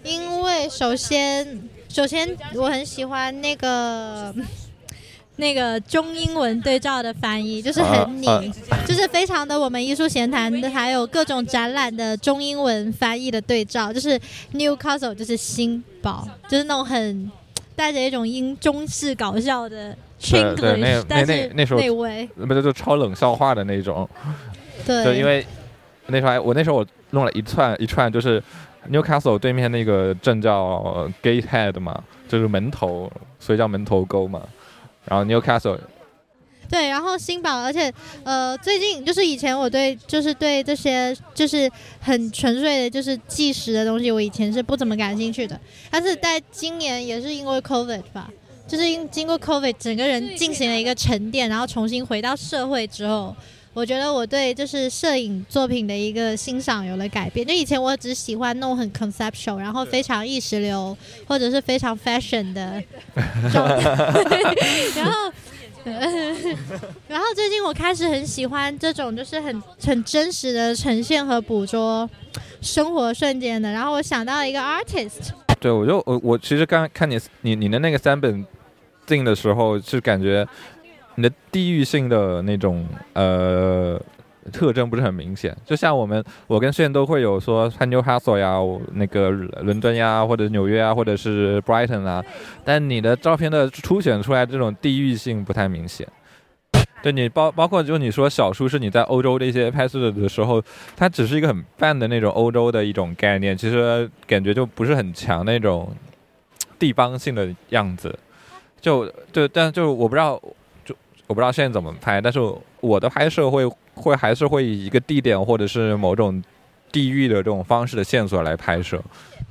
[0.03, 1.69] 因为首先。
[1.93, 4.33] 首先，我很喜欢那个
[5.37, 8.25] 那个中英文对照的翻译，就是很你，
[8.83, 14.19] 就是非常的我们艺术闲谈的，还有各种展览的中英文翻译的对照，就是
[14.53, 17.31] Newcastle 就是新堡，就是那种很
[17.75, 22.27] 带着一种英中式搞笑的 Chinglish，但是那时候那位。
[22.47, 24.09] 不是就超冷笑话的那种，
[24.83, 25.45] 对，就因为
[26.07, 28.41] 那时候我那时候我弄了一串一串就是。
[28.91, 34.41] Newcastle 对面那个镇叫 Gatehead 嘛，就是门头，所以叫门头沟嘛。
[35.05, 35.79] 然后 Newcastle，
[36.69, 37.93] 对，然后新堡，而且
[38.23, 41.69] 呃，最近就是以前我对就是对这些就是
[41.99, 45.59] 很纯粹的，就是计时的东西，我以前是不怎么感兴趣的。
[45.89, 48.29] 但是在今年也是因为 COVID 吧，
[48.67, 53.35] 就是因经过 COVID，整个人进行了一个沉淀，然后重新回到社会之后。
[53.73, 57.45] 我觉得我对就是摄影作品的一个欣赏有了改变。
[57.45, 62.81] 就以前我只喜欢弄很 conceptual，然后非常意识流或者是非常 fashion 的
[63.51, 63.89] 状态。
[64.95, 65.31] 然后，
[67.07, 72.07] 然后最近我开始很喜欢这种就是很很真实的呈现和捕捉
[72.61, 73.71] 生活瞬间的。
[73.71, 75.31] 然后我想到一个 artist。
[75.59, 78.45] 对，我就我我其实刚看你你你的那个三本
[79.07, 80.47] 定的时候，是感觉。
[81.15, 84.01] 你的地域性的那种呃
[84.51, 88.57] 特征不是很明显，就像我们我跟炫都会有说 Newcastle 呀，
[88.93, 92.21] 那个伦敦呀，或者纽约啊，或者是 Brighton 啊，
[92.65, 96.05] 但你的照片的凸显出来这种地域性不太明显。
[97.01, 100.61] 对你包包括就你说小叔是你在欧洲的一些拍摄的时候，
[100.97, 105.95] 它只是一个很泛的那种欧洲的一种概念，其实感觉就不是很强那种
[106.77, 108.17] 地方性的样子。
[108.81, 110.41] 就就但就我不知道。
[111.27, 112.39] 我不知道现在怎么拍，但是
[112.81, 116.43] 我的拍摄会会还是会以一个地点或者是某种
[116.91, 119.01] 地域的这种方式的线索来拍摄。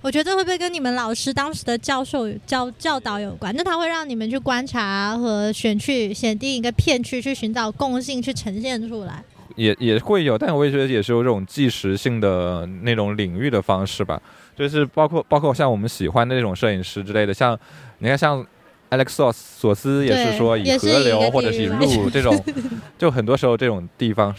[0.03, 3.55] 我觉得会不会跟你们老师当时的教授教教导有关？
[3.57, 9.25] 那他会让你们去观察和选去选定一个片区去寻找共性去呈现出来。
[9.57, 14.21] 也也会有，但我也觉得也是有这种即时性的那种领域的方式吧。
[14.55, 17.59] 就是包括包括像我们喜欢的那种摄影师之类的，像
[17.99, 18.47] 你看像。
[18.93, 22.39] Alex 索斯也是说以河流或者是以路这种，
[22.99, 24.35] 就很多时候这种地方，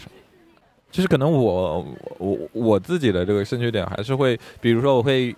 [0.92, 1.84] 其实可能我
[2.18, 5.34] 我我自己的这个兴趣点还是会，比如说我会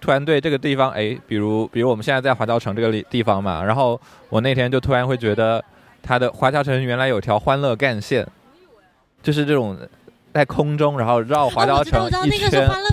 [0.00, 5.64] 突然对这个地方，哎，比如比如我们现在在华侨城这个地方嘛，然后我那天就突然会觉得，
[6.00, 8.24] 它的华侨城原来有条欢乐干线，
[9.24, 9.76] 就是这种
[10.32, 12.68] 在空中然后绕华侨城一圈。
[12.68, 12.91] 鼓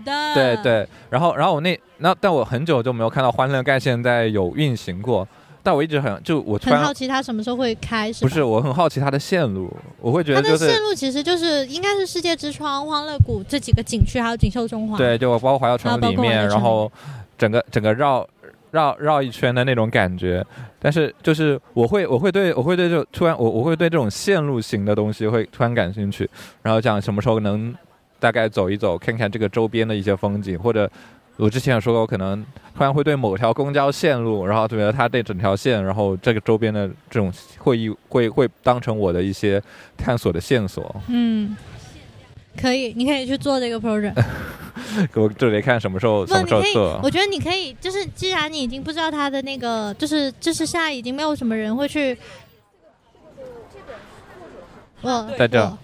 [0.00, 0.34] 的。
[0.34, 5.26] 对对，然后然后我那那但我很久就没有看到欢乐盖现在有运行过，
[5.62, 14.96] 但我一直很就我突然很好奇它什么时候会开，是不是我很好奇它的线路，我会觉它的得就是线路其实就是应该是世界之窗、欢乐谷这几个景区，还有锦绣中华。
[14.96, 16.90] 对，就包括华侨城里面，然后
[17.36, 18.26] 整个整个绕
[18.70, 20.44] 绕绕一圈的那种感觉。
[20.82, 26.26] 但是就是我会我会对我会对这突然我我会对这种线路型的东西会突然感兴趣，
[26.62, 27.74] 然后讲什么时候能
[28.20, 30.88] 大概走一走，看看这个周边的一些风景，或者
[31.36, 32.44] 我之前也说过，我可能
[32.76, 39.60] 突然会对某条公交线路，然后觉得它这整条线，然后这个周边的这种会议会会当成我的一些
[39.96, 40.94] 探索的线索。
[41.08, 41.56] 嗯，
[42.60, 44.22] 可以，你可以去做这个 project。
[45.14, 47.00] 我这得看什么时候不，什么时候做，。
[47.02, 52.16] 我觉得你可以，就是既然你已经不知道它的那个，就是就是现在已经没有什么人会去。
[55.02, 55.78] 我在这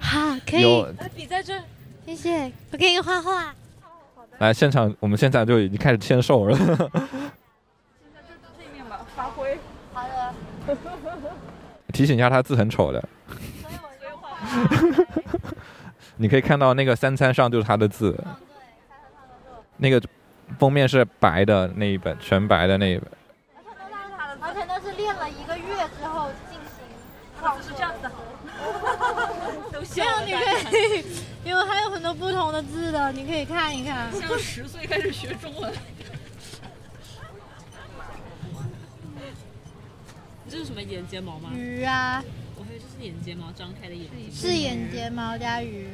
[0.00, 1.60] 我哈，可以，有笔在这。
[2.06, 3.54] 谢谢，我给你画画。
[4.38, 6.56] 来现场，我们现在就已经开始签售了。
[6.56, 6.64] 这
[8.72, 9.58] 面吧，发挥。
[9.92, 10.34] 好的，
[11.92, 13.08] 提醒一下，他字很丑的。
[16.16, 18.18] 你可以看到那个三餐上就是他的字，
[19.76, 20.02] 那个
[20.58, 23.08] 封面是白的那一本，全白的那一本。
[24.40, 26.30] 而且那是练了一个月之后
[27.42, 28.10] 老师这样子的，
[29.72, 30.28] 都这笑了。
[30.28, 31.04] 样你可以，
[31.44, 34.12] 因为还有很多不同的字的，你可以看一看。
[34.12, 35.72] 像十岁开始学中文。
[40.48, 41.50] 这是什么眼睫毛吗？
[41.54, 42.22] 鱼啊，
[42.56, 44.32] 我还以为这是眼睫毛张开的眼睛。
[44.34, 45.88] 是眼睫毛加鱼。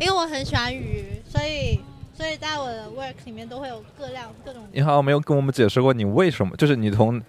[0.00, 1.78] 因为我很喜欢鱼，所以
[2.12, 4.66] 所以在我的 work 里面都会有各量各种。
[4.72, 7.22] 你好像没有跟我们解释过你为什么，就是你从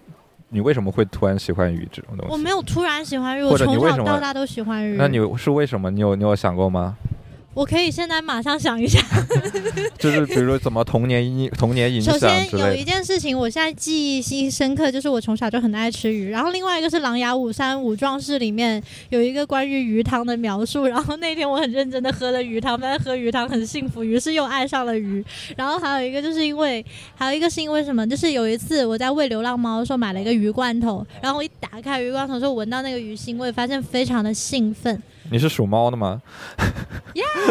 [0.50, 2.32] 你为什么会突然喜欢鱼这种东西？
[2.32, 4.96] 我没有突然喜欢鱼，我从小到大都喜欢鱼。
[4.96, 5.90] 那你是为什么？
[5.90, 6.96] 你有你有想过吗？
[7.54, 9.00] 我可以现在马上想一下。
[9.98, 12.84] 就是比如怎么童年影 童年影首先有一。
[12.84, 16.30] 件事情，我现在记忆新深刻，就是我从小就很爱吃鱼。
[16.30, 20.86] 然后另外一个是《琅琊五山五壮士》里面有一个关于鱼汤的描述。
[20.86, 25.24] 然后那天我很认真的喝了鱼汤，发现喝鱼汤很幸福，于是又爱上了鱼。
[25.56, 26.84] 然后还有一个就是因为，
[27.16, 28.06] 还有一个是因为什么？
[28.06, 35.02] 就是有一次我在喂流浪猫的时候买了一个鱼罐头，然后我一打开鱼罐头的时候，闻到那个鱼腥味，发现非常的兴奋。
[35.30, 36.20] 你是属猫的吗
[37.14, 37.48] ？Yeah,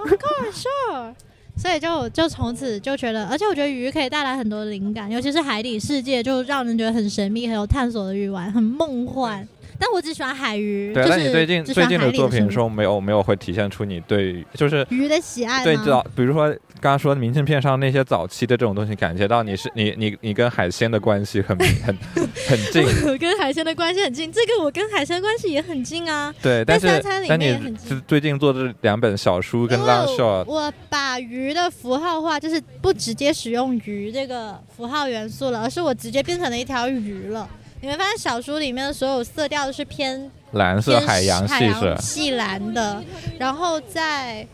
[0.00, 1.14] of course, sure.
[1.56, 9.46] 所以就就从此就觉得，而且我觉得鱼可以带来很多灵感，尤其是海底世界，就让人觉得很神秘、很有探索的欲望，很梦幻。
[9.78, 15.64] 但我只喜欢海鱼，对，就是那你最近最近的作品中没有没有会体现出你对就是鱼的喜爱吗？
[15.64, 16.48] 对早，比如说
[16.80, 21.96] 刚刚说明信片上那些早期的这种东西，感觉到你是你你你跟海鲜的关系很很
[22.48, 26.34] 很近，我跟海鲜的关系很近，这个我跟海鲜关系也很近啊。
[26.42, 37.48] 对，但是但你最近做这两本小书跟因 long shot，我把鱼的符号化，就是不直接使用鱼这个符号元素了，而是我直接变成了一条鱼了。
[37.80, 43.02] 你会发现小说里面的所有色调都是偏蓝色偏海洋海系是洋细蓝的，
[43.38, 44.46] 然后在。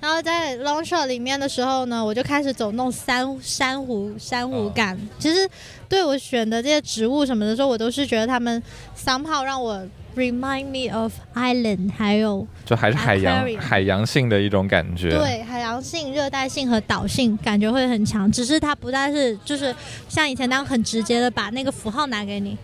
[0.00, 4.96] 然后在 long shot 里面的时候呢，我就开始走那种珊珊瑚珊瑚感。
[5.18, 5.48] 其实
[5.88, 8.62] 对我选的这些植物什么的时候，我都是觉得它们
[8.96, 9.84] somehow 让我
[10.18, 15.10] remind me of island，还有就还是海洋海洋性的一种感觉。
[15.10, 18.30] 对海洋性、热带性和岛性感觉会很强。
[18.30, 19.74] 只是它不再是就是
[20.08, 22.58] 像以前那样很直接的把那个符号拿给你。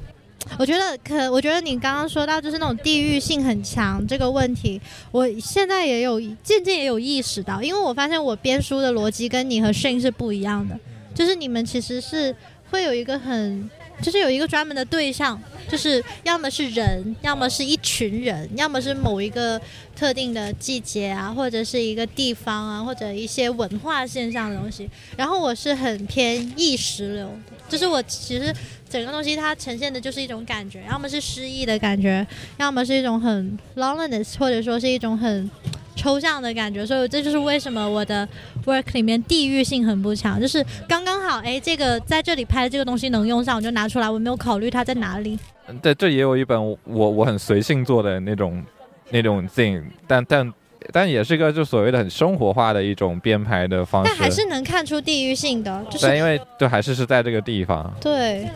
[0.59, 4.79] 我觉得可，我觉得你刚刚说到就是那种地域性很强这个问题，
[5.11, 10.79] 我现在也有渐渐也有意识到，因为我发现我编书的逻辑跟你和 Shane 是不一样的，
[11.15, 12.37] 就是你们其实是
[12.71, 13.71] 会有一个很，
[14.03, 19.61] 就是有一个专门的对象，就是要么是人，要么是一群人，要么是某一个
[19.97, 24.91] 特定的季节啊，或者是一个地方啊，或者一些文化现象的东西。
[25.17, 27.31] 然后我是很偏意识流，
[27.69, 28.55] 就是我其实
[28.91, 32.27] 整个东西它呈现的就是一种感觉，要么是诗意的感觉，
[32.59, 35.51] 要么是一种很 loneliness，或者说是一种很
[35.95, 36.85] 抽象的感觉。
[36.85, 38.29] 所以这就是为什么我的
[38.65, 45.39] work 里面地域性很不强，就是刚刚好，哎，这个在这里拍的这个东西能用上，我就拿出来，我没有考虑它在哪里。
[45.81, 48.63] 对，这也有一本我我很随性做的那种
[49.11, 50.53] 那种 thing，但但
[50.93, 54.11] 但也是一个就所谓的很生活化的一种编排的方式。
[54.11, 57.91] 但还是能看出地域性的，就，是因为就还是是在这个地方。
[58.01, 58.47] 对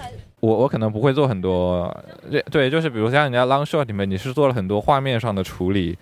[0.41, 1.93] 我我可能不会做很多，
[2.31, 5.97] 对对，就是比如像人家 long shot 里面，你是做了很多画面上的处理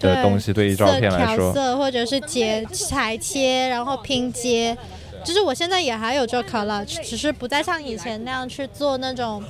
[0.00, 4.76] 的对东西，对于照色片来说，调色或者是截裁切，然后拼接，
[5.24, 9.42] 就是我现在也还有做 collage，只是不再像以前那样去做那种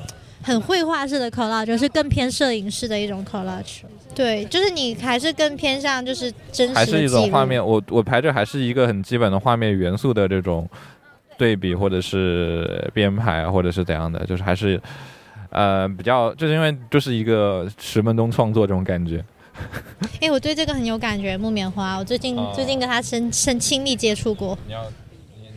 [0.42, 3.82] 很绘画式的 collage，就是更偏摄影式的一种 collage。
[4.12, 10.68] 对，就是你还是更偏向就是真实的还是一种画面，我我排这还是一个很基本的画面元素的这种
[11.38, 14.78] 对比，或者是编排，或者是怎样的，就是还是
[15.50, 19.24] 呃比较，就是因为就是一个十分钟创作这种感觉。
[20.20, 24.56] 哎、我对这个很有感觉，木棉花，我最近、哦最近跟他深深亲密接触过。
[24.66, 24.82] 你要，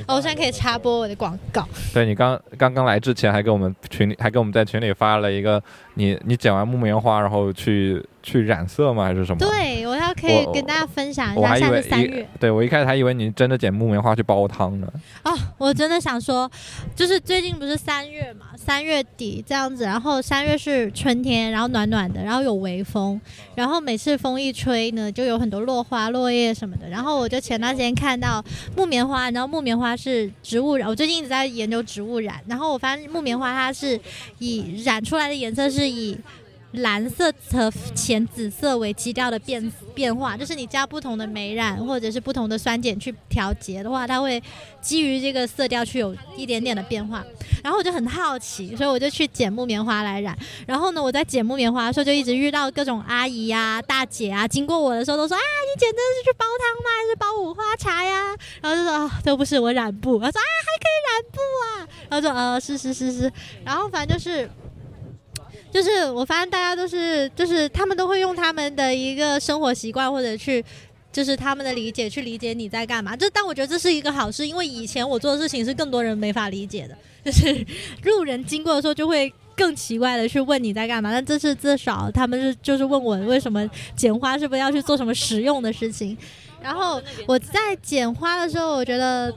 [0.08, 1.68] 哦，我现在可以插播我的广告。
[1.94, 5.62] 对你刚刚刚来之前还给我们群里还给我们在群里发了一个
[5.96, 14.88] 你你剪完木棉花然后去去染色吗还是什么？，对，我要可以跟大家分享一下，现在是三月对我一开始还以为你真的剪木棉花去煲汤呢。
[15.24, 16.50] 哦，我真的想说，
[16.96, 23.20] 就是最近不是三月嘛，三月底这样子，然后三月是春天，然后暖暖的，然后有微风，
[23.56, 26.88] 然后每次风一吹呢，就有很多落花、落叶什么的。
[26.88, 28.44] 然后我就前段时间看到
[28.78, 34.00] 木棉花，然后木棉花是植物染，我最近一直在研究植物染，然后我发现木棉花它是
[34.40, 36.18] 以染出来的颜色是是以。
[36.78, 44.42] 蓝色和浅紫色为基调的变变化，就是你加不同的美染或者是不同的酸碱去调节的话，它会
[44.82, 47.24] 基于这个色调去有一点点的变化。
[47.64, 50.36] 然后我就很好奇，所以我就去剪木棉花来染。
[50.66, 56.90] 然后呢，我在剪木棉花的时候，就一直遇到各种阿姨呀、大姐啊，经过我的时候都说啊，你剪的是去煲汤吗？
[57.04, 58.36] 还是煲五花茶呀？
[58.64, 60.18] 然后就说啊，都不是我染布。
[60.18, 61.88] 他说啊，还可以染布啊。
[62.10, 63.32] 然后说呃，是是是是。
[63.64, 64.50] 然后反正就是。
[65.74, 70.64] 就是我发现大家都是，就是他们都会用他们的一个生活习惯或者去，
[71.12, 73.16] 就是他们的理解去理解你在干嘛。
[73.16, 76.96] 就但我觉得这是一个好事，因为以前我做的事情是更多人没法理解的，
[77.26, 77.66] 就是
[78.04, 79.34] 路人经过的时候就会。
[79.56, 83.64] 更奇怪的去问你在干嘛，但这是至少他们是就是问我为什么
[83.96, 86.18] 剪花是不是要去做什么实用的事情。
[86.60, 89.32] 然后我在剪花的时候，我觉得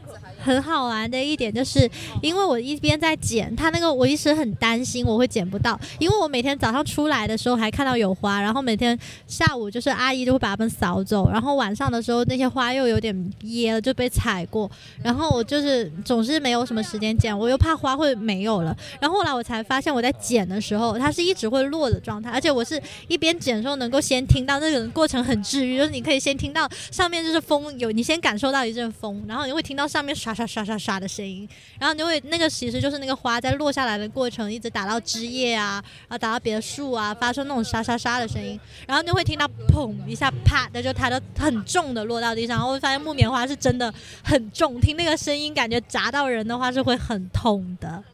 [0.47, 1.90] 很好玩的一点就是，
[2.22, 14.70] 因为我一边在剪，它那个我一直很担心我会剪不到，因为我每天早上出来的时候还看到有花，然后每天下午就是阿姨就会把它们扫走，然后晚上的时候那些花又有点噎了，就被踩过，
[15.03, 31.49] 然后我就是总是没有什么时间剪，我又怕花会没有了，然后后来我才发现我在剪的时候，它是一直会落的状态，而且我是一边剪的时候能够先听到那个过程很治愈，就是你可以先听到上面就是风有，你先感受到一阵风，然后你会听到上面刷刷刷刷刷的声音，
[31.80, 48.05] 然后你会那个其实就是那个花在落下来的过程，一直打到枝叶啊，然后打到别的树啊，发出那种沙沙沙的声音，然后你会听到砰一下啪的就它都很重的落到地上，然后会发现木棉花是真的很重，听那个声音感觉砸到人的话是会很痛的，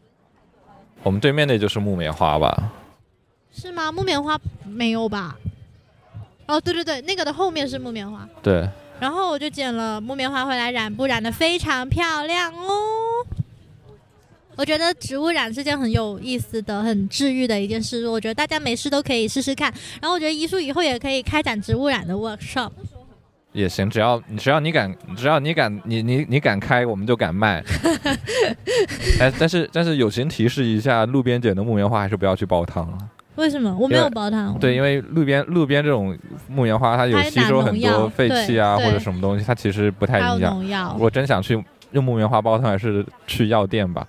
[1.02, 2.72] 我们对面那就是木棉花吧？
[3.52, 3.92] 是吗？
[3.92, 5.36] 木棉花没有吧？
[6.46, 8.28] 哦，对对对，那个的后面是木棉花。
[8.42, 8.68] 对，
[9.02, 13.26] 然后我就剪了木棉花回来染布，染的非常漂亮哦。
[14.54, 19.74] 我觉得植物染是件很有意思的、很治愈的一件事，我觉得大家没事都可以试试看。
[20.00, 22.70] 然后我觉得艺术以后也可以开展植物染的 workshop。
[23.50, 27.60] 也行，只要只要你敢，只要你敢，你你你敢开，我们就敢卖。
[29.18, 32.98] 但 但是但是友情提示一下，路边捡的木棉花还是不要去煲汤了。
[33.36, 34.58] 为什么我没有煲汤？
[34.58, 36.16] 对，因为路边路边这种
[36.48, 40.38] 木棉花，它有吸收很多废气啊或者什么东西，它其实不太还有。
[40.50, 40.96] 农药。
[40.98, 41.62] 我真想去
[41.92, 44.06] 用木棉花煲汤，还是去药店吧。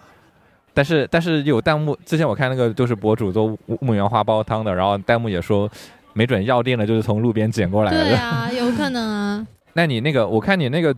[0.74, 5.69] 但是但是有弹幕，之前我看那个就是博主做木木棉花煲汤的，然后弹幕也说，
[6.13, 8.03] 没准药店的就是从路边捡过来的。
[8.03, 9.47] 对啊，有可能啊。
[9.74, 10.95] 那你那个，我看你那个。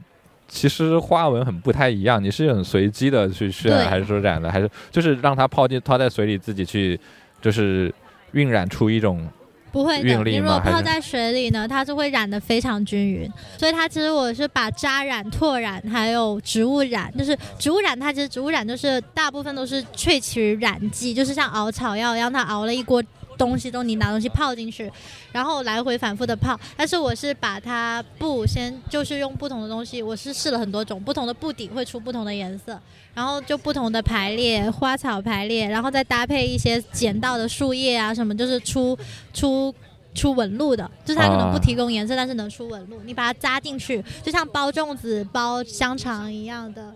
[0.47, 6.97] 其实花纹很不太一样，你是很随机的去渲染，还是说染的，还是就是让它泡进泡在水里自己去，
[7.41, 7.91] 就是
[8.35, 9.27] 晕染出一种
[9.71, 13.29] 不会的，你如果泡在水里呢，它是会染得非常均匀。
[13.57, 23.03] 所以它其实我是把渣染、拓染还有植物染，就是植物染，它其实植物染就是大部分都是萃取染剂，就是像熬草药一样，它熬了一锅。
[23.37, 24.91] 东西都你拿东西泡进去，
[25.31, 26.59] 然后来回反复的泡。
[26.75, 32.79] 但是我是把它布先就是用不同的东西，我是试了很多种不同的布底会出不同的颜色，
[33.13, 38.97] 然后就不同的排列花草排列，然后再搭配一些捡到的树叶啊什么，就是出
[39.33, 39.73] 出。
[40.15, 43.01] 出纹路的，就是它可能不提供颜色，但是能出纹路。
[43.03, 46.93] 你把它扎进去，就像包粽子、包香肠一样的，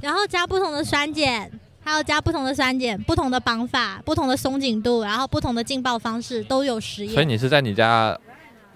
[0.00, 1.50] 然后加不同的酸碱，
[1.84, 7.12] 还有加不同的酸碱、不同的绑法、不同的松紧度，然后不同的浸泡方式都有实验。
[7.14, 8.18] 所以你是在你家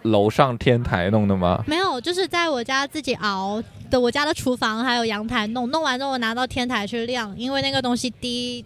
[0.02, 1.64] 楼上天台弄的吗？
[1.66, 8.64] 没有，就是在我家自己熬的，我家的厨房还有阳台弄，弄完之后我拿到天台去晾，因为那个东西滴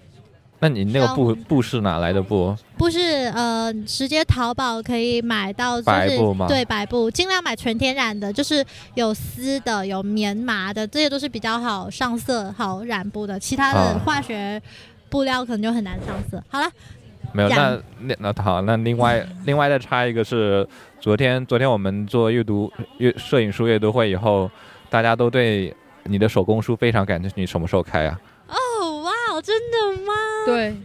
[0.63, 2.57] 那你那个布布是哪来的布？
[2.79, 3.01] 不是
[3.35, 13.41] 呃，直接淘宝可以买到，就是白布吗对，白布，尽量买纯天然的，就是有丝的、有棉麻的，这些都是比较好上色、好染布的。
[13.41, 14.63] 其他的啊化学
[15.11, 16.41] 布料可能就很难上色。
[16.49, 16.71] 好了，
[17.33, 20.65] 没有，那那那好，那另外 另外再插一个是，
[21.01, 24.49] 昨天昨天我们做阅读阅摄影书阅读会以后，
[24.89, 28.21] 大家都对你的手工书非常感兴趣，你什么时候开啊？
[28.47, 29.11] 哦，哇，
[29.43, 30.13] 真的吗？
[30.47, 30.77] 对，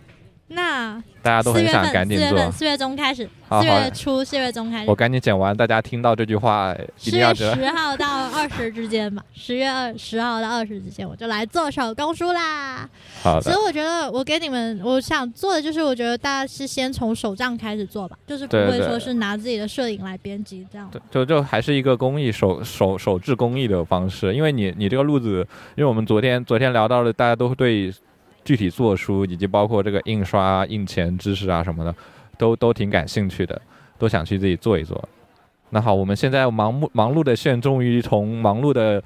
[0.48, 4.96] 那大家都很想赶紧做四月中开始，四月初，四月中开始我。
[4.96, 12.90] 赶紧剪完，大家听到这句话一定要十号到二十之间吧，十月二十号到二十之间，我就来做手工书啦。
[13.22, 13.42] 好的。
[13.42, 20.90] 所以我觉得，我给你们，我想做的就是，我觉得大家是先从手账开始做吧，就是不会说是拿自己的摄影来编辑这样。
[20.90, 25.46] 对就就还是一个工艺手手手制工艺的方式，因为你你这个路子，
[25.76, 27.94] 因为我们昨天昨天聊到了，大家都对
[28.48, 31.94] 具体做书以及包括这个印刷、印钱知识啊什么的，
[32.38, 33.62] 都都挺感兴趣的，
[33.98, 34.98] 都想去自己做一做。
[35.72, 39.04] 那好，我们现在忙碌忙碌的线终于从忙碌的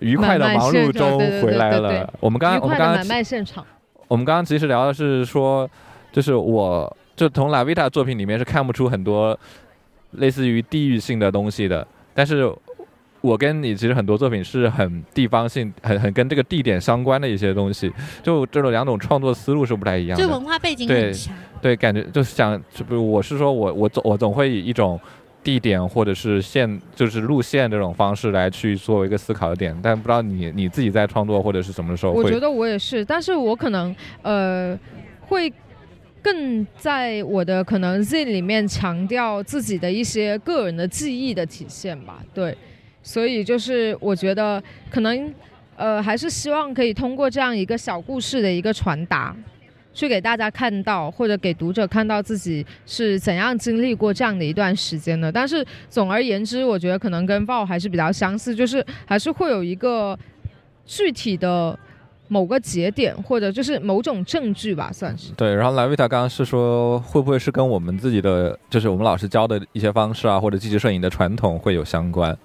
[0.00, 2.12] 愉快的忙碌中回来了。
[2.20, 3.66] 我们刚刚我们刚刚。
[4.08, 5.66] 我们刚刚其实聊的是说，
[6.12, 9.38] 就是我就从拉维塔作品里面是看不出很多
[10.10, 12.52] 类似于地域性的东西的，但是
[13.20, 17.92] 我跟你其实很多作品是很地方性、很很跟这个地点相关的一些东西，
[18.22, 20.32] 就这种两种创作思路是不太一样就的。
[20.32, 24.98] 文化背景对很强，对，感觉就是想，就比如我是说我我总我总会以一种
[25.42, 34.78] 地点或者是线，就是路线这种方式来去作为一个思考的点，但不知道你你自己在创作或者是什么时候会我觉得我也是，但是我可能呃
[35.20, 35.52] 会
[36.22, 42.22] 更在我的可能 Z 里面强调自己的一些个人的记忆的体现吧。
[42.34, 42.54] 对，
[43.02, 45.32] 所以就是我觉得可能
[45.76, 49.36] 呃还是希望可以通过这样一个小故事的一个传达。
[49.92, 55.32] 去给大家看到，或者给读者看到自己是怎样经历过这样的一段时间的。
[55.32, 60.16] 但是总而言之，我觉得可能跟 VO 还是比较相似，就是还是会有一个
[60.86, 61.76] 具体的
[62.28, 65.32] 某个节点，或者就是某种证据吧，算是。
[65.32, 72.38] 对，然后莱维塔刚刚是说，会不会是跟我们自己的，就是我们老师教的一些方式啊，或者纪实摄影的传统会有相关？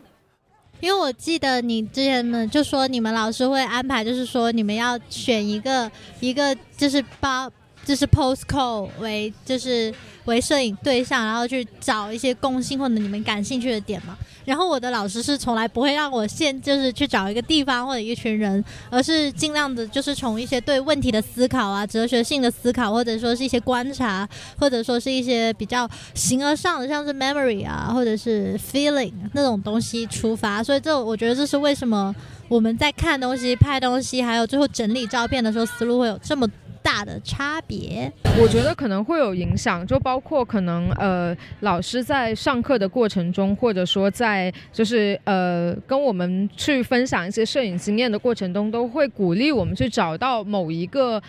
[0.86, 7.52] 因为我记得你之前呢就说你们老师会安排，就是说你们要选一个一个就是包
[7.84, 9.92] 就是 postcode 为就是
[10.26, 14.16] 为摄影对象，然后去找一些共性或者你们感兴趣的点嘛。
[14.46, 24.28] 然后我的老师是从来不会让我现就是去找一个地方或者一群人，而是尽量的就是从一些对问题的思考啊、哲学性的思考，或者说是一些观察，
[24.58, 30.64] 或者说是一些比较形而上的，像是 memory 啊，或者是 feeling 那种东西出发。
[30.64, 32.16] 所以这我觉得这是为什么
[32.48, 36.48] 我们在看东西、拍东西，还有最后整理照片的时候，思路会有这么
[36.86, 38.12] 大的差别。
[38.40, 51.20] 我觉得可能会有影响，就包括可能呃，老师在上课的过程中，或者说在就是呃跟我们去分享一些摄影经验的过程中，都会鼓励我们去找到某一个。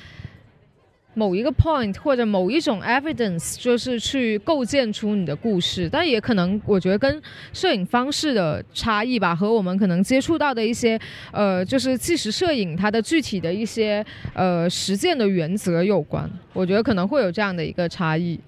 [1.19, 7.23] 某一个 point 或者某一种 evidence，就是去构建出你的故事，但也可能我觉得跟
[7.55, 11.01] 摄影方式的差异吧，和我们可能接触到的一些
[11.33, 14.05] 呃，就是纪实摄影它的具体的一些
[14.35, 16.31] 呃实践的原则有关。
[16.53, 18.39] 我觉得可能会有这样的一个差异。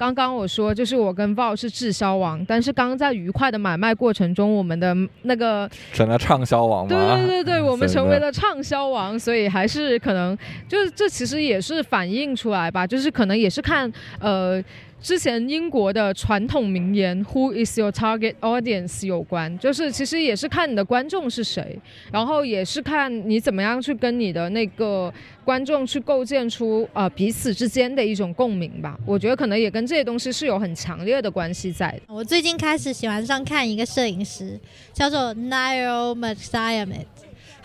[0.00, 7.16] 刚刚我说就是我跟 VO 是滞销王，但是刚刚在愉快的买卖过程中，我们的那个成了畅销王对吗？
[7.16, 10.34] 对对对， 我们成为了畅销王，所以还是可能
[10.66, 14.64] 就是这其实也是反映出来吧，就是可能也是看呃。
[15.02, 21.78] 之前英国的传统名言 “Who is your target audience” 有关，就是其实也是看你的观众是谁，
[22.12, 25.12] 然后也是看你怎么样去跟你的那个
[25.44, 28.98] 观众去构建出呃彼此之间的一种共鸣吧。
[29.06, 32.14] 我觉得可能也跟这些东西是有很强烈的关系在的。
[32.14, 34.60] 我最近开始喜欢上看一个摄影师，
[34.92, 37.06] 叫做 Nairo Maxiamet。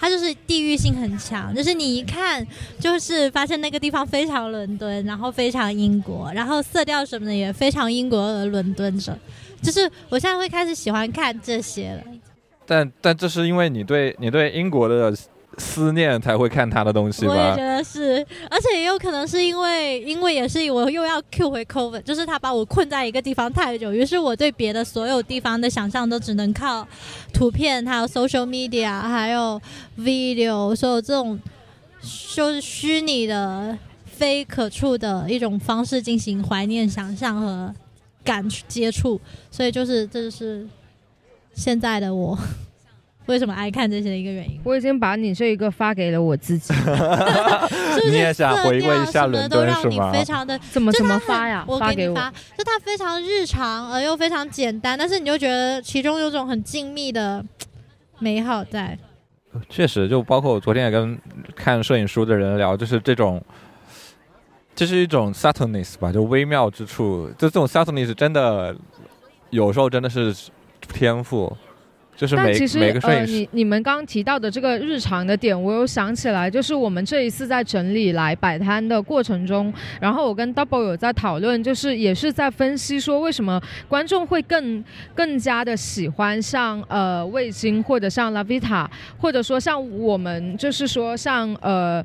[0.06, 2.46] 它就是地域性很强，就是你一看
[2.80, 9.18] 就是发现那个地方非常伦敦，然后非常英国，然后色调什么的也非常英国和伦敦着。
[9.64, 12.04] 就是我现在会开始喜欢看这些了。
[12.68, 15.12] 但但这是因为你对你对英国的
[15.58, 17.32] 思念才会看他的东西吧。
[17.32, 17.58] 我也觉？
[17.58, 26.88] 得是，而且也有可能是因为，因为也是我又要 Q 回 COVID，就是他把我困在一个地方太久，于是我对别的所有地方的想象都只能靠
[27.34, 29.62] 图片，还有 social media，还有
[29.98, 31.40] video，所有这种
[32.36, 37.74] 就是虚拟的、非可触的一种方式进行怀念、想象和
[38.24, 40.68] 感接触，所以就是这就是
[41.54, 42.38] 现在的我。
[43.28, 44.60] 为什么爱看这些的一个原因。
[44.64, 51.64] 我已经把你这一个发给了我自己， 是不是你也想回味一下伦都让你敦是吗非常的怎么怎么发呀？
[51.68, 51.96] 我发给我。
[51.96, 57.44] 给你发，就它非常日常而又非常简单，但是你就觉得其中有种很静谧的
[58.20, 58.98] 美好在。
[59.70, 61.18] 确实，就包括我昨天也跟
[61.56, 63.42] 看摄影书的人聊，就是这种
[64.76, 67.28] 这是一种 subtleness 吧，就微妙之处。
[67.38, 68.76] 就这种 subtleness 真的
[69.50, 70.36] 有时候真的是
[70.94, 71.56] 天赋。
[72.16, 88.88] 就是每但其实呃，每个摄影师，你你们刚刚提到的这个日常的点，我有想起来，就是我们这一次在整理来摆摊的过程中，然后我跟 Double 有在讨论，就是也是在分析说为什么观众会更更加的喜欢像呃味精或者像 Lavita，
[89.18, 92.04] 或者说像我们就是说像呃。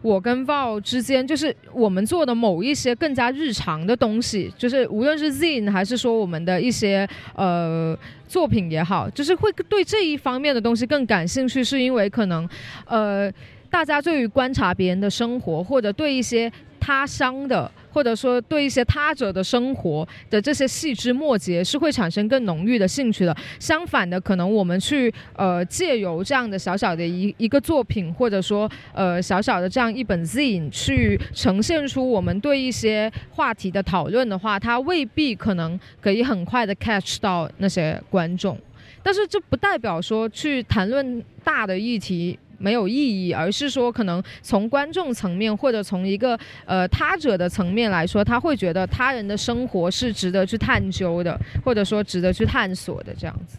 [0.00, 12.48] 我跟 Val 之间，就是我们做的某一些更加日常的东西，就是无论是 Zin 还是说我们的一些呃作品也好，就是会对这一方面的东西更感兴趣，是因为可能
[12.86, 13.32] 呃
[13.68, 23.36] 大家对于观察别人的生活，或者对一些他乡的，或者说对一些他者的生活的这些细枝末节，是会产生更浓郁的兴趣的。
[23.58, 38.58] 相反的，可能我们去呃借由这样的小小的一一个作品，或者说呃小小的这样一本 Z 去呈现出我们对一些话题的讨论的话，它未必可能可以很快的 catch 到那些观众。
[39.02, 53.58] 但是这不代表说去谈论大的议题没有意义，而是说可能从观众层面或者从一个呃他者的层面来说，他会觉得他人的生活是值得去探究的，或者说值得去探索的这样子。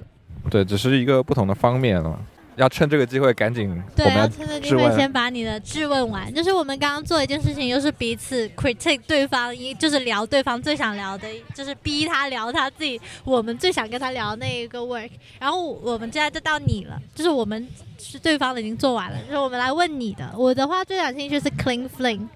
[0.50, 2.20] 对，只是一个不同的方面了。
[2.60, 6.32] 要趁这个机会赶紧，对，要趁这个机会先把你的质问完。
[6.34, 15.10] 就是我们刚刚做一件事情，就是彼此 critique 对方，一就是聊对方最想聊的，就是逼他聊他自己我们最想跟他聊那一个 work。
[15.40, 17.66] 然后我们现在就到你了，就是我们
[17.98, 20.30] 是对方的已经做完了，就是我们来问你的。
[20.38, 22.28] 我的话最感兴趣是 clean flame。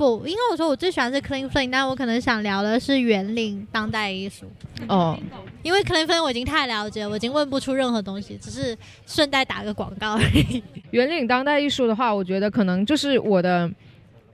[0.00, 4.46] 不，因为我说我最喜欢是 clean flame，但我可能想聊的是园林当代艺术。
[4.88, 5.14] 哦，
[5.62, 8.74] 因为 clean flame 我已经太了解了，我已经问不出任何东西，只是
[9.06, 10.62] 顺带打个广告而已。
[10.92, 13.70] 圆领当代艺术的话，我觉得可能就是我的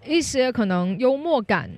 [0.07, 1.69] 一些可能幽默感。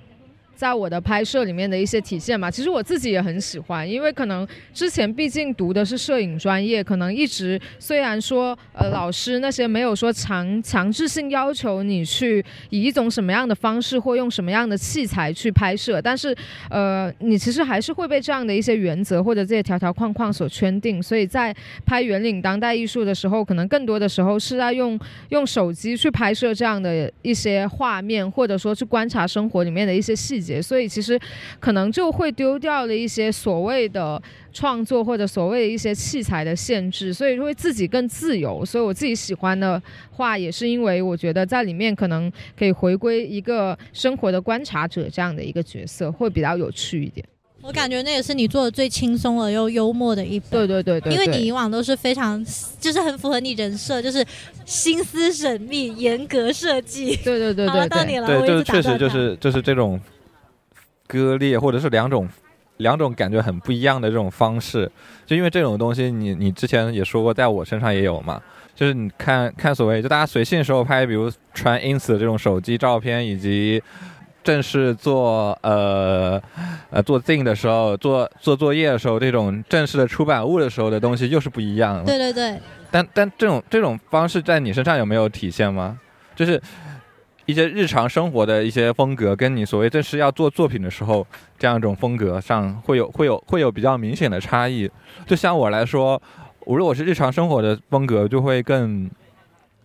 [0.59, 16.35] 在我的拍摄里面的一些体现吧，其实我自己也很喜欢，因为可能之前毕竟读的是摄影专业，可能一直虽然说呃老师那些没有说强强制性要求你去以一种什么样的方式或用什么样的器材去拍摄，但是
[16.69, 21.55] 呃你其实还是会被这样的一些原则或者这些条条框框所圈定，所以在
[21.85, 24.99] 拍圆领当代艺术的时候，可能更多的时候是在用
[25.29, 30.48] 用手机去拍摄这样的一些画面，或者说去观察生活里面的一些细节。
[30.61, 31.19] 所以其实
[31.59, 34.19] 可能就会丢掉了一些所谓的
[34.51, 38.65] 创作或者所谓的一些器材的限制，所以会自己更自由。
[38.65, 39.81] 所以我自己喜欢的
[40.11, 47.25] 话，也是因为我觉得在里面可能可以回归一个生活的观察者这样的一个角色，会比较有趣一点。
[47.61, 50.51] 我感觉那也是你做的最轻松而又幽默的一本。
[50.51, 52.41] 对对对对，因为你以往都是非常，
[52.79, 54.25] 就是很符合你人设，就是
[54.63, 57.17] 心思缜密、严格设计。
[57.17, 59.99] 对对对对对，到你了，对，我就是确实就是就是这种
[61.09, 62.29] 割裂，或者是两种
[62.77, 64.89] 两种感觉很不一样的这种方式。
[65.25, 68.39] 就因为这种东西你，你之前也说过，在我身上也有嘛。
[68.75, 73.81] 就是你看看所谓就大家随性时候拍，比如传 ins 的这种手机照片，以及
[74.43, 76.41] 正式做呃
[76.91, 82.05] 呃做 thing 的时候，做做作业的时候，这种正式的出版物的时候的东西又是不一样的。
[82.05, 85.99] 对对对，但但这种这种方式在你身上有没有体现吗？
[86.33, 86.61] 就是
[87.49, 91.25] 一些日常生活的一些风格，跟你所谓正式要做作品的时候，
[91.57, 94.87] 这样一种风格上会有会有会有比较明显的差异。
[95.25, 96.21] 就像我来说，
[96.59, 99.09] 我如果是日常生活的风格，就会更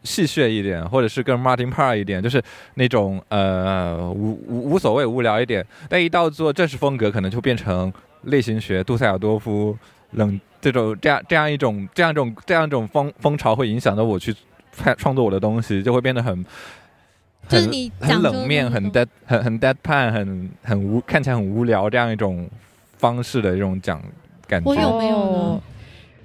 [0.03, 2.43] 戏谑一点，或者是更 Martin Parr 一点，就是
[2.75, 5.65] 那种呃无无无所谓无聊一点。
[5.89, 7.91] 但一到做正式风格，可能就变成
[8.25, 9.75] 类型学、杜塞尔多夫
[10.11, 14.37] 冷这种这样这样一种这样一种这样一种风风潮，会影响到我去
[14.99, 16.45] 创作我的东西，就会变得很。
[17.49, 22.49] 就是很你很冷面，很 dead，很很 deadpan，很很无，看起来很无聊这样一种
[22.99, 24.03] 方式的这种讲
[24.47, 24.71] 感觉。
[24.71, 25.39] 我有没有呢？
[25.39, 25.61] 哦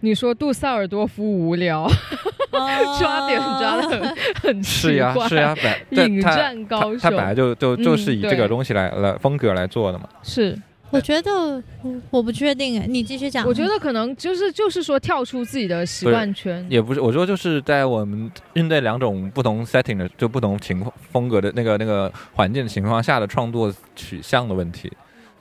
[0.01, 1.85] 你说杜塞尔多夫无聊，
[2.97, 5.53] 抓点抓的很很 是呀奇怪，是呀，
[5.91, 10.07] 本引他战高手他他本来就就就是以这个东西来来风格来做的嘛。
[10.23, 10.57] 是，
[10.91, 13.45] 我觉得嗯我不确定哎，你继续讲。
[13.45, 24.91] 我觉得可能就是就是说跳出自己的习惯圈，也不是，我说就是在我们应对两种不同 setting 的就不同情况风格的那个那个环境的情况下的创作取向的问题。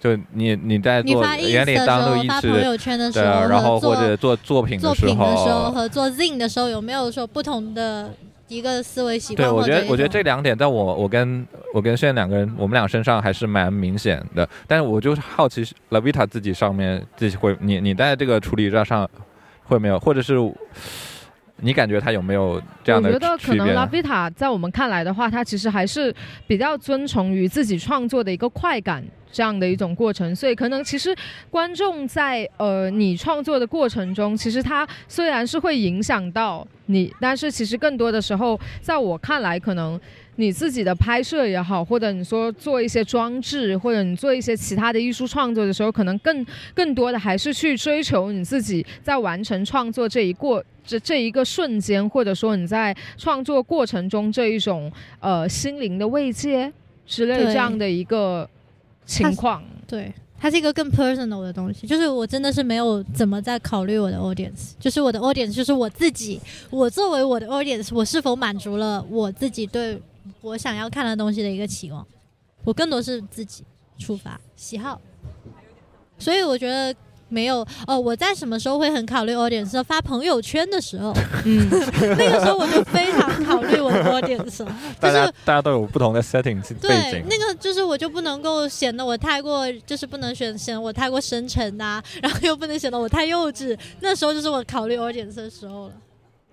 [0.00, 8.08] 就你你在做你发朋友圈的时的，候，然后或者做作品作的时品的时候候，和做 zine 的时候，有没有说不同的
[8.48, 9.48] 一个思维习惯？
[9.48, 14.48] 对，我觉得我觉得这两点在我我跟我跟炫两个人，我们俩身上还是蛮明显的。
[14.66, 19.08] 但是我就是好奇，Lavita 自己上面自己会，你你在这个处理上上
[19.64, 20.34] 会没有，或者是
[21.60, 26.14] 你感觉他有没有这样的我觉得可能拉菲塔在我们看来的话，它其实还是
[26.46, 31.14] 比较遵从于自己创作的一个快感这样的一种过程，所以可能其实
[31.50, 40.00] 观众在呃你创作的过程中，其实它虽然是会影响到你，但是其实更多的时候，在我看来，可能
[40.40, 56.72] 你自己的拍摄也好，或者你说做一些装置，或者你做一些其他的艺术创作的时候，可能更更多的还是去追求你自己在完成创作这一过这这一个瞬间，或者说你在创作过程中这一种呃心灵的慰藉
[57.04, 58.48] 之类对这样的一个
[59.04, 59.60] 情况。
[59.88, 70.00] 对，它是一个更 personal 的东西，就是我真的是没有怎么在考虑我的 audience，就是我的 audience 就是我自己，我作为我的 audience，我是否满足了我自己对
[70.40, 72.06] 我想要看的东西的一个期望，
[72.64, 73.64] 我更多是自己
[73.98, 75.00] 出发喜好，
[76.18, 76.94] 所以我觉得。
[77.30, 77.56] 没有
[77.86, 79.84] 哦，我在什么时候会很考虑 audience？
[79.84, 81.12] 发朋友圈的时候，
[81.44, 81.68] 嗯，
[82.16, 84.64] 那个时候我就非常考虑我的 audience，
[84.98, 93.78] 大家就是大家都有不同的 setting 背对景，，那个就是我就不能够显得我太过，就是不能显显得我太过深沉呐、然后又不能显得我太幼稚。
[94.00, 95.92] 那时候就是我考虑 audience 的时候了。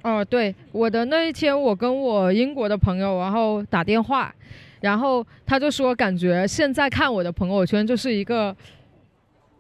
[0.06, 4.32] 哦，对，我的那一天，我跟我英国的朋友，然后打电话，
[4.80, 8.56] 然后他就说，感觉现在看我的朋友圈就是一个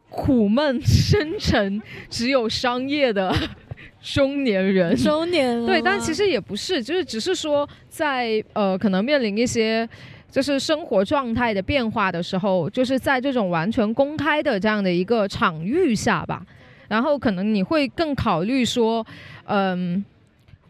[0.07, 1.81] 苦闷 深沉、
[2.11, 3.35] 只有商业的
[4.03, 4.95] 中年人。
[4.95, 9.89] 中年人对，但其实也不是，就是只是说在呃可能面临一些
[10.29, 16.45] 就是生活状态的变化的时候，就是在这种完全公开的这样的一个场域下吧，
[16.87, 19.03] 然后可能你会更考虑说，
[19.45, 20.05] 嗯。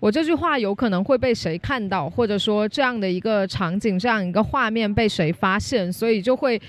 [0.06, 6.62] 我这句话有可能会被谁看到，或者说这样的一个场景、这样一个画面被谁发现，所以就会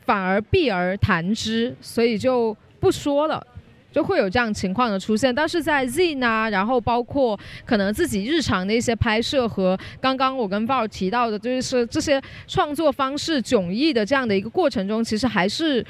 [0.00, 3.42] 反而避而谈之，所以就不说了。
[3.90, 5.34] 就会有这样情况的出现。
[5.34, 15.82] 但是在 Z 呢，然后包括可能自己日常的一些拍摄和刚刚我跟鲍尔提到的，就是这些创作方式迥异的这样的一个过程中，其实还是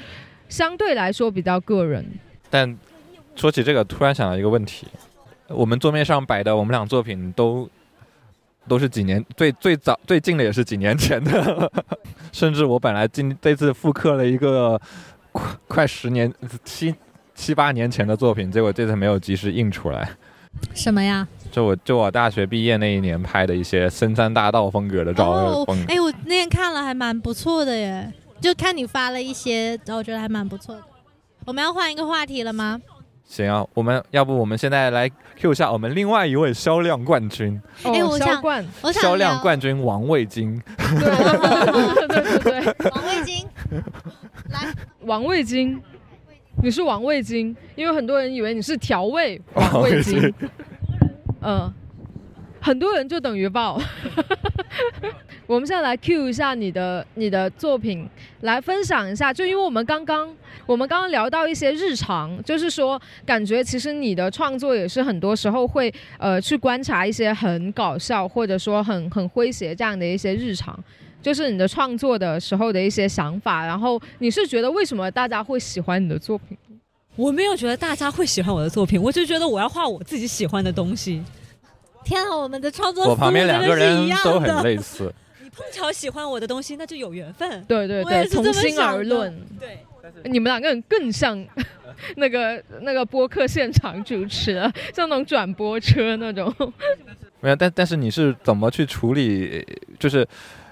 [0.47, 2.05] 相对来说比较个人。
[2.49, 2.77] 但
[3.35, 4.87] 说起这个，突然想到一个问题：
[5.47, 7.69] 我们桌面上摆的我们俩作品都
[8.67, 11.71] 都是几年最最早最近的也是几年前的，
[12.31, 14.79] 甚至我本来今这次复刻了一个
[15.31, 16.33] 快快十年
[16.63, 16.93] 七
[17.35, 20.09] 七八年前的作品，结果这次没有及时印出来。
[20.73, 21.27] 什么呀？
[21.51, 30.81] 就我就我大学毕业那一年拍的一些深山大道风格的照哦风，哎，我那天看了还蛮不错的耶，就看你发了一些，然后我觉得还蛮不错的。
[31.45, 32.79] 我们要换一个话题了吗？
[33.25, 40.61] 行啊，我们要不我们现在来 Q 一下我们另外一位销量冠军，哦，哎我想销冠，我想销量聊冠军王卫京。
[40.77, 43.47] 对对对对， 王卫京，
[44.49, 45.81] 来，王味精，
[46.61, 50.31] 你是王味精，因为很多人以为你是调味王味精
[51.41, 51.73] 嗯，
[52.63, 53.77] 很多人就等于爆。
[55.45, 58.07] 我们现在来 cue 一下你的你的作品，
[58.41, 59.33] 来分享一下。
[59.33, 60.33] 就因为我们刚刚
[60.65, 70.81] 我们刚刚聊到一些日常，就是说感觉其实你的创作也是很多时候会呃去观察一些很搞笑或者说很很诙谐这样的一些日常。
[71.21, 76.57] 就是你的创作的时候的一些想法，然后你是觉得为什么大家会喜欢你的作品？
[77.17, 81.21] 我没有觉得大家会喜欢我的作品，我就觉得我要画我自己喜欢的东西。
[82.03, 87.63] 天啊，我们的创作我旁边两个人一样都很类似，你碰巧喜欢我的东西，那就有缘分。
[87.63, 89.79] 对对对，从心而论，对，
[90.25, 91.43] 你们两个人更像
[92.17, 94.59] 那个那个播客现场主持，
[94.93, 96.53] 像那种转播车那种。
[97.39, 99.65] 没有，但但是你是怎么去处理？
[99.99, 100.19] 就是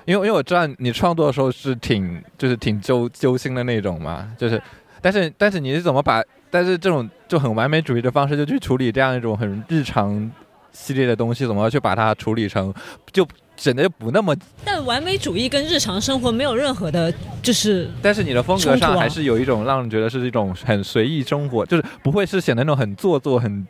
[0.06, 4.62] 因为因为我知道你创作的时候是挺就是挺揪揪心的那种嘛，就是
[5.02, 10.32] 但是但是你是怎么把但是这种就很完美主义的方式就去处理这样一种很日常
[10.72, 12.74] 系列的东西，怎么去把它处理成
[13.12, 14.36] 就显得不那么？
[14.66, 23.68] 但完美主义跟日常生活没有任何的，就是但是你的风格上还是有一种让人觉得是一种很随意生活，就是不会是显得那种很做作很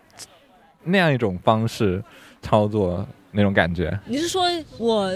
[0.84, 2.04] 那样一种方式
[2.42, 4.00] 操作那种感觉。
[4.06, 4.44] 你是说
[4.78, 5.12] 我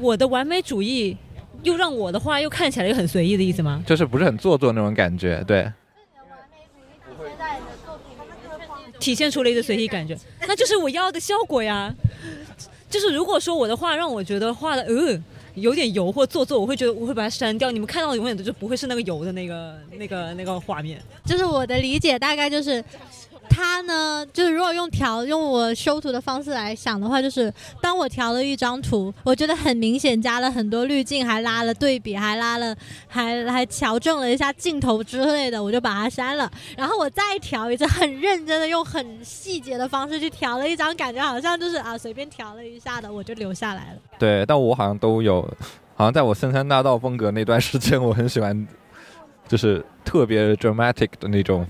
[0.00, 1.16] 我的完美主义
[1.62, 3.82] 又让我的话又看起来又很随意的意思吗？
[3.86, 5.70] 就是不是很做作那种感觉，对。
[8.98, 11.94] 体现出了一个随意感觉，那就是我要的效果呀。
[12.90, 15.22] 就是如果说我的画让我觉得画的呃
[15.54, 17.70] 有点油或做作，我会觉得我会把它删掉。
[17.70, 20.98] 你们看到的永远都就不会是那个油的那个那个那个画面。
[21.26, 22.82] 就是我的理解大概就是，
[23.48, 32.74] 它呢，就是如果用调用我修图的方式来想的话，就是当我调了一张图，我觉得很明显加了很多滤镜，还拉了对比，还拉了
[33.08, 36.50] 还还调整了一下镜头之类的，我就把它删了。
[36.76, 43.98] 然后我再调一次，很认真的用很细节的方式去调了一张，感觉好像就是啊随便调了一下的，我就留下来了。
[44.18, 45.42] 对，但我好像都有，
[45.94, 48.66] 好像在我深山大道风格那段时间，我很喜欢，
[49.46, 51.66] 就是特别 dramatic 的那种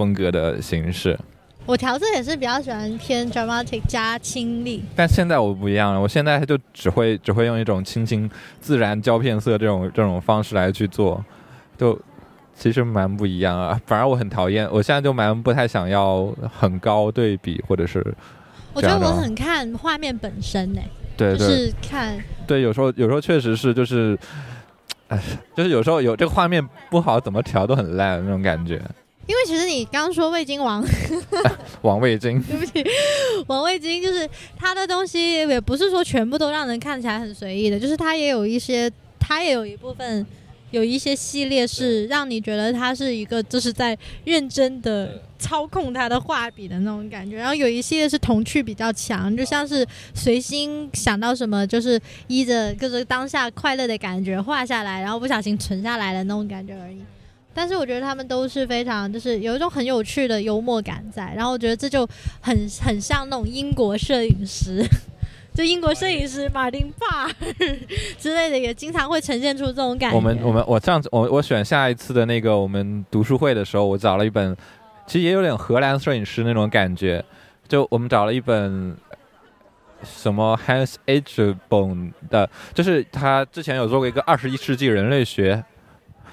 [0.00, 1.18] 风格的形式。
[1.66, 8.28] 我调色也是比较喜欢偏 dramatic 加清丽，但现在我不一样了，我现在就只会只会用一种清新
[8.62, 11.22] 自然胶片色这种这种方式来去做，
[11.76, 12.00] 就
[12.54, 13.78] 其实蛮不一样啊。
[13.84, 18.02] 反而我很讨厌，我现在就蛮不太想要很高对比或者是
[18.72, 20.80] 我觉得我很看画面本身呢、
[21.14, 24.18] 对对就是看对，有时候有时候确实是就是，
[25.08, 25.20] 哎，
[25.54, 28.80] 就是有时候有这个画面不好，怎么调都很烂那种感觉。
[29.30, 30.84] 因为其实你刚刚说味精王，
[31.82, 32.84] 王味精， 对不起，
[33.46, 40.26] 王味精就是他的东西也不是说全部都让人看起来很随意的，就是他也有一些，他也有一部分。
[40.72, 57.00] 有一些系列是让你觉得他是一个就是在认真的操控他的画笔的那种感觉，然后有一系列是童趣比较强，就像是随心想到什么就是依着就是当下快乐的感觉画下来，然后不小心存下来的那种感觉而已。
[57.60, 62.08] 但是我觉得他们都是非常，就是有一种很有趣的幽默感在，然后我觉得这就
[62.40, 64.82] 很很像那种英国摄影师，
[65.52, 67.30] 就英国摄影师马丁帕尔
[68.18, 70.16] 之类的，也经常会呈现出这种感觉。
[70.16, 74.56] 我们我们我上次我我选下一次的那个我们读书会的时候，我找了一本，
[75.06, 77.22] 其实也有点荷兰摄影师那种感觉，
[77.68, 78.96] 就我们找了一本。
[80.02, 85.62] 什么 Hans Edgebone 的，就是他之前有做过一个二十一世纪人类学，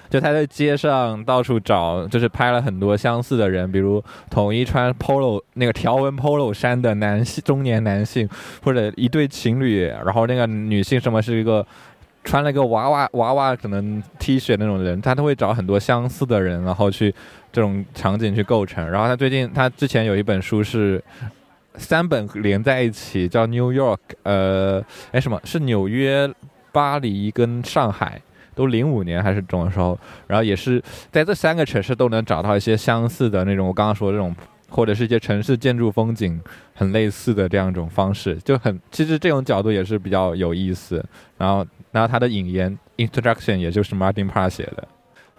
[0.10, 8.28] 就他在街上到处找，就是拍了很多相似的人，比如统一穿 polo 那个条纹 polo 衫的男性中年男性，
[8.64, 11.66] 或者一对情侣，然后那个女性什么是一个
[12.24, 17.14] 穿了个娃娃娃娃可能 T 恤那种人，他都会找很多相似的人，然后去
[17.52, 18.90] 这种场景去构成。
[18.90, 21.04] 然后他最近他之前有一本书是。
[21.80, 26.28] 三本连在一起，叫 New York，呃，哎，什么是纽约、
[26.72, 28.20] 巴黎跟上海，
[28.58, 29.98] 都零五年还是什么时候？
[30.26, 34.36] 然后也是在这三个城市都能找到一些相似的那种，我刚刚说的这种，
[34.70, 36.42] 或者是一些城市建筑风景
[36.74, 41.06] 很类似的这样一种方式，就很其实这种角度也是比较有意思。
[41.38, 44.86] 然后，然后他的引言 introduction 也就是 Martin Parr 写的。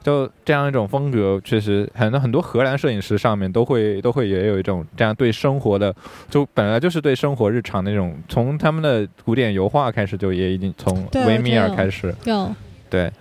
[0.01, 5.93] 就这样一种风格，确实很多很多荷兰摄影师上面都会都会也有一种这样对生活的，
[6.31, 12.55] 就本来就是对生活日常那种，从他们的古典油画开始就也已经从维米尔开始，有
[12.91, 13.13] 对。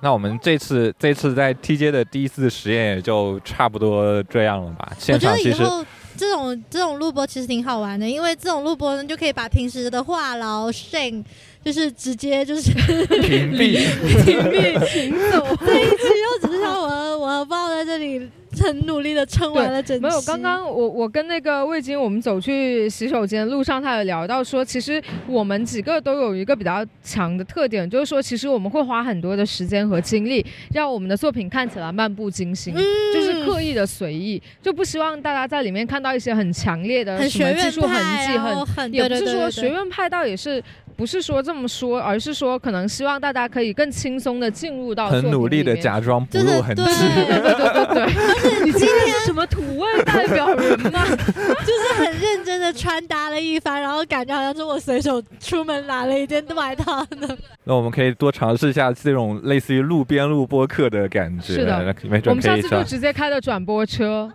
[0.00, 4.88] 那我们这次这次在 TJ 的第一次实验也就差不多这样了吧？
[4.90, 5.84] 我觉现场其实得以后
[6.16, 11.24] 这种这种录播其实挺好玩的，因为这种录播呢就可以把平时的话痨、shame，
[11.64, 12.70] 就是直接就是
[13.22, 13.78] 屏蔽，
[14.24, 15.56] 屏蔽行走。
[15.64, 15.96] 这一期
[16.40, 18.30] 就只是像我我抱在这里
[18.64, 20.02] 很努力的撑完了整期。
[20.02, 32.82] 没有，刚刚我我跟那个魏晶，我们走去洗手间路上，他有聊到说，其实我们几个都有一个比较强的特点，就是说，其实我们会花很多的时间和精力，让我们的作品看起来漫不经心，嗯
[33.14, 37.90] 就是刻意的随意，就不希望大家在里面看到一些很强烈的什么技术痕，
[38.26, 40.62] 迹，很很对也不是说学院派，倒也是
[40.96, 46.82] 不是说这么说，而是说可能希望大家可以更轻松的进入到很努力的假装不就是露痕迹。
[46.82, 46.94] 对
[47.26, 48.06] 对对对对，
[48.64, 51.04] 你今天是什么土味代表人吗？
[51.16, 57.28] 就是很认真的穿搭了一番，然后感觉好像是我随手出门拿了一件外套呢。
[57.64, 62.82] 那我们可以多尝试一下这种类似于路边录播课的感觉，是的没我们下次就。
[62.84, 64.32] 直接开的转播车。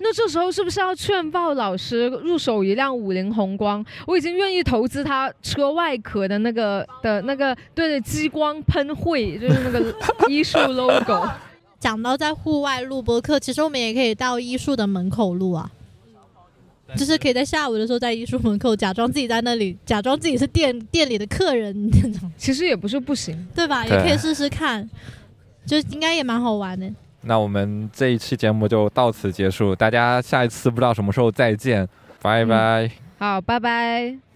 [0.00, 3.84] 那这时候是不是要劝告老师入手一辆五菱宏光？
[4.06, 9.92] 我已经愿意投资它车外壳的那个的那个对的激光喷绘，就是那个
[10.30, 11.28] 艺术 logo。
[11.78, 15.70] 讲到在户外录播课，其实我们也可以到艺术的门口录啊。
[16.96, 23.46] 就是可以在下午的时候，在艺术门口假装自己在那里，假装自己是店店里的客人那种， 其实也不是不行。
[23.54, 23.84] 对吧？
[23.84, 24.88] 也可以试试看，
[25.66, 26.90] 就应该也蛮好玩的。
[27.20, 31.86] 那我们这一期节目就到此结束，大家下一次不知道什么时候再见，
[32.22, 32.90] 拜拜。
[33.18, 34.27] 好，拜拜。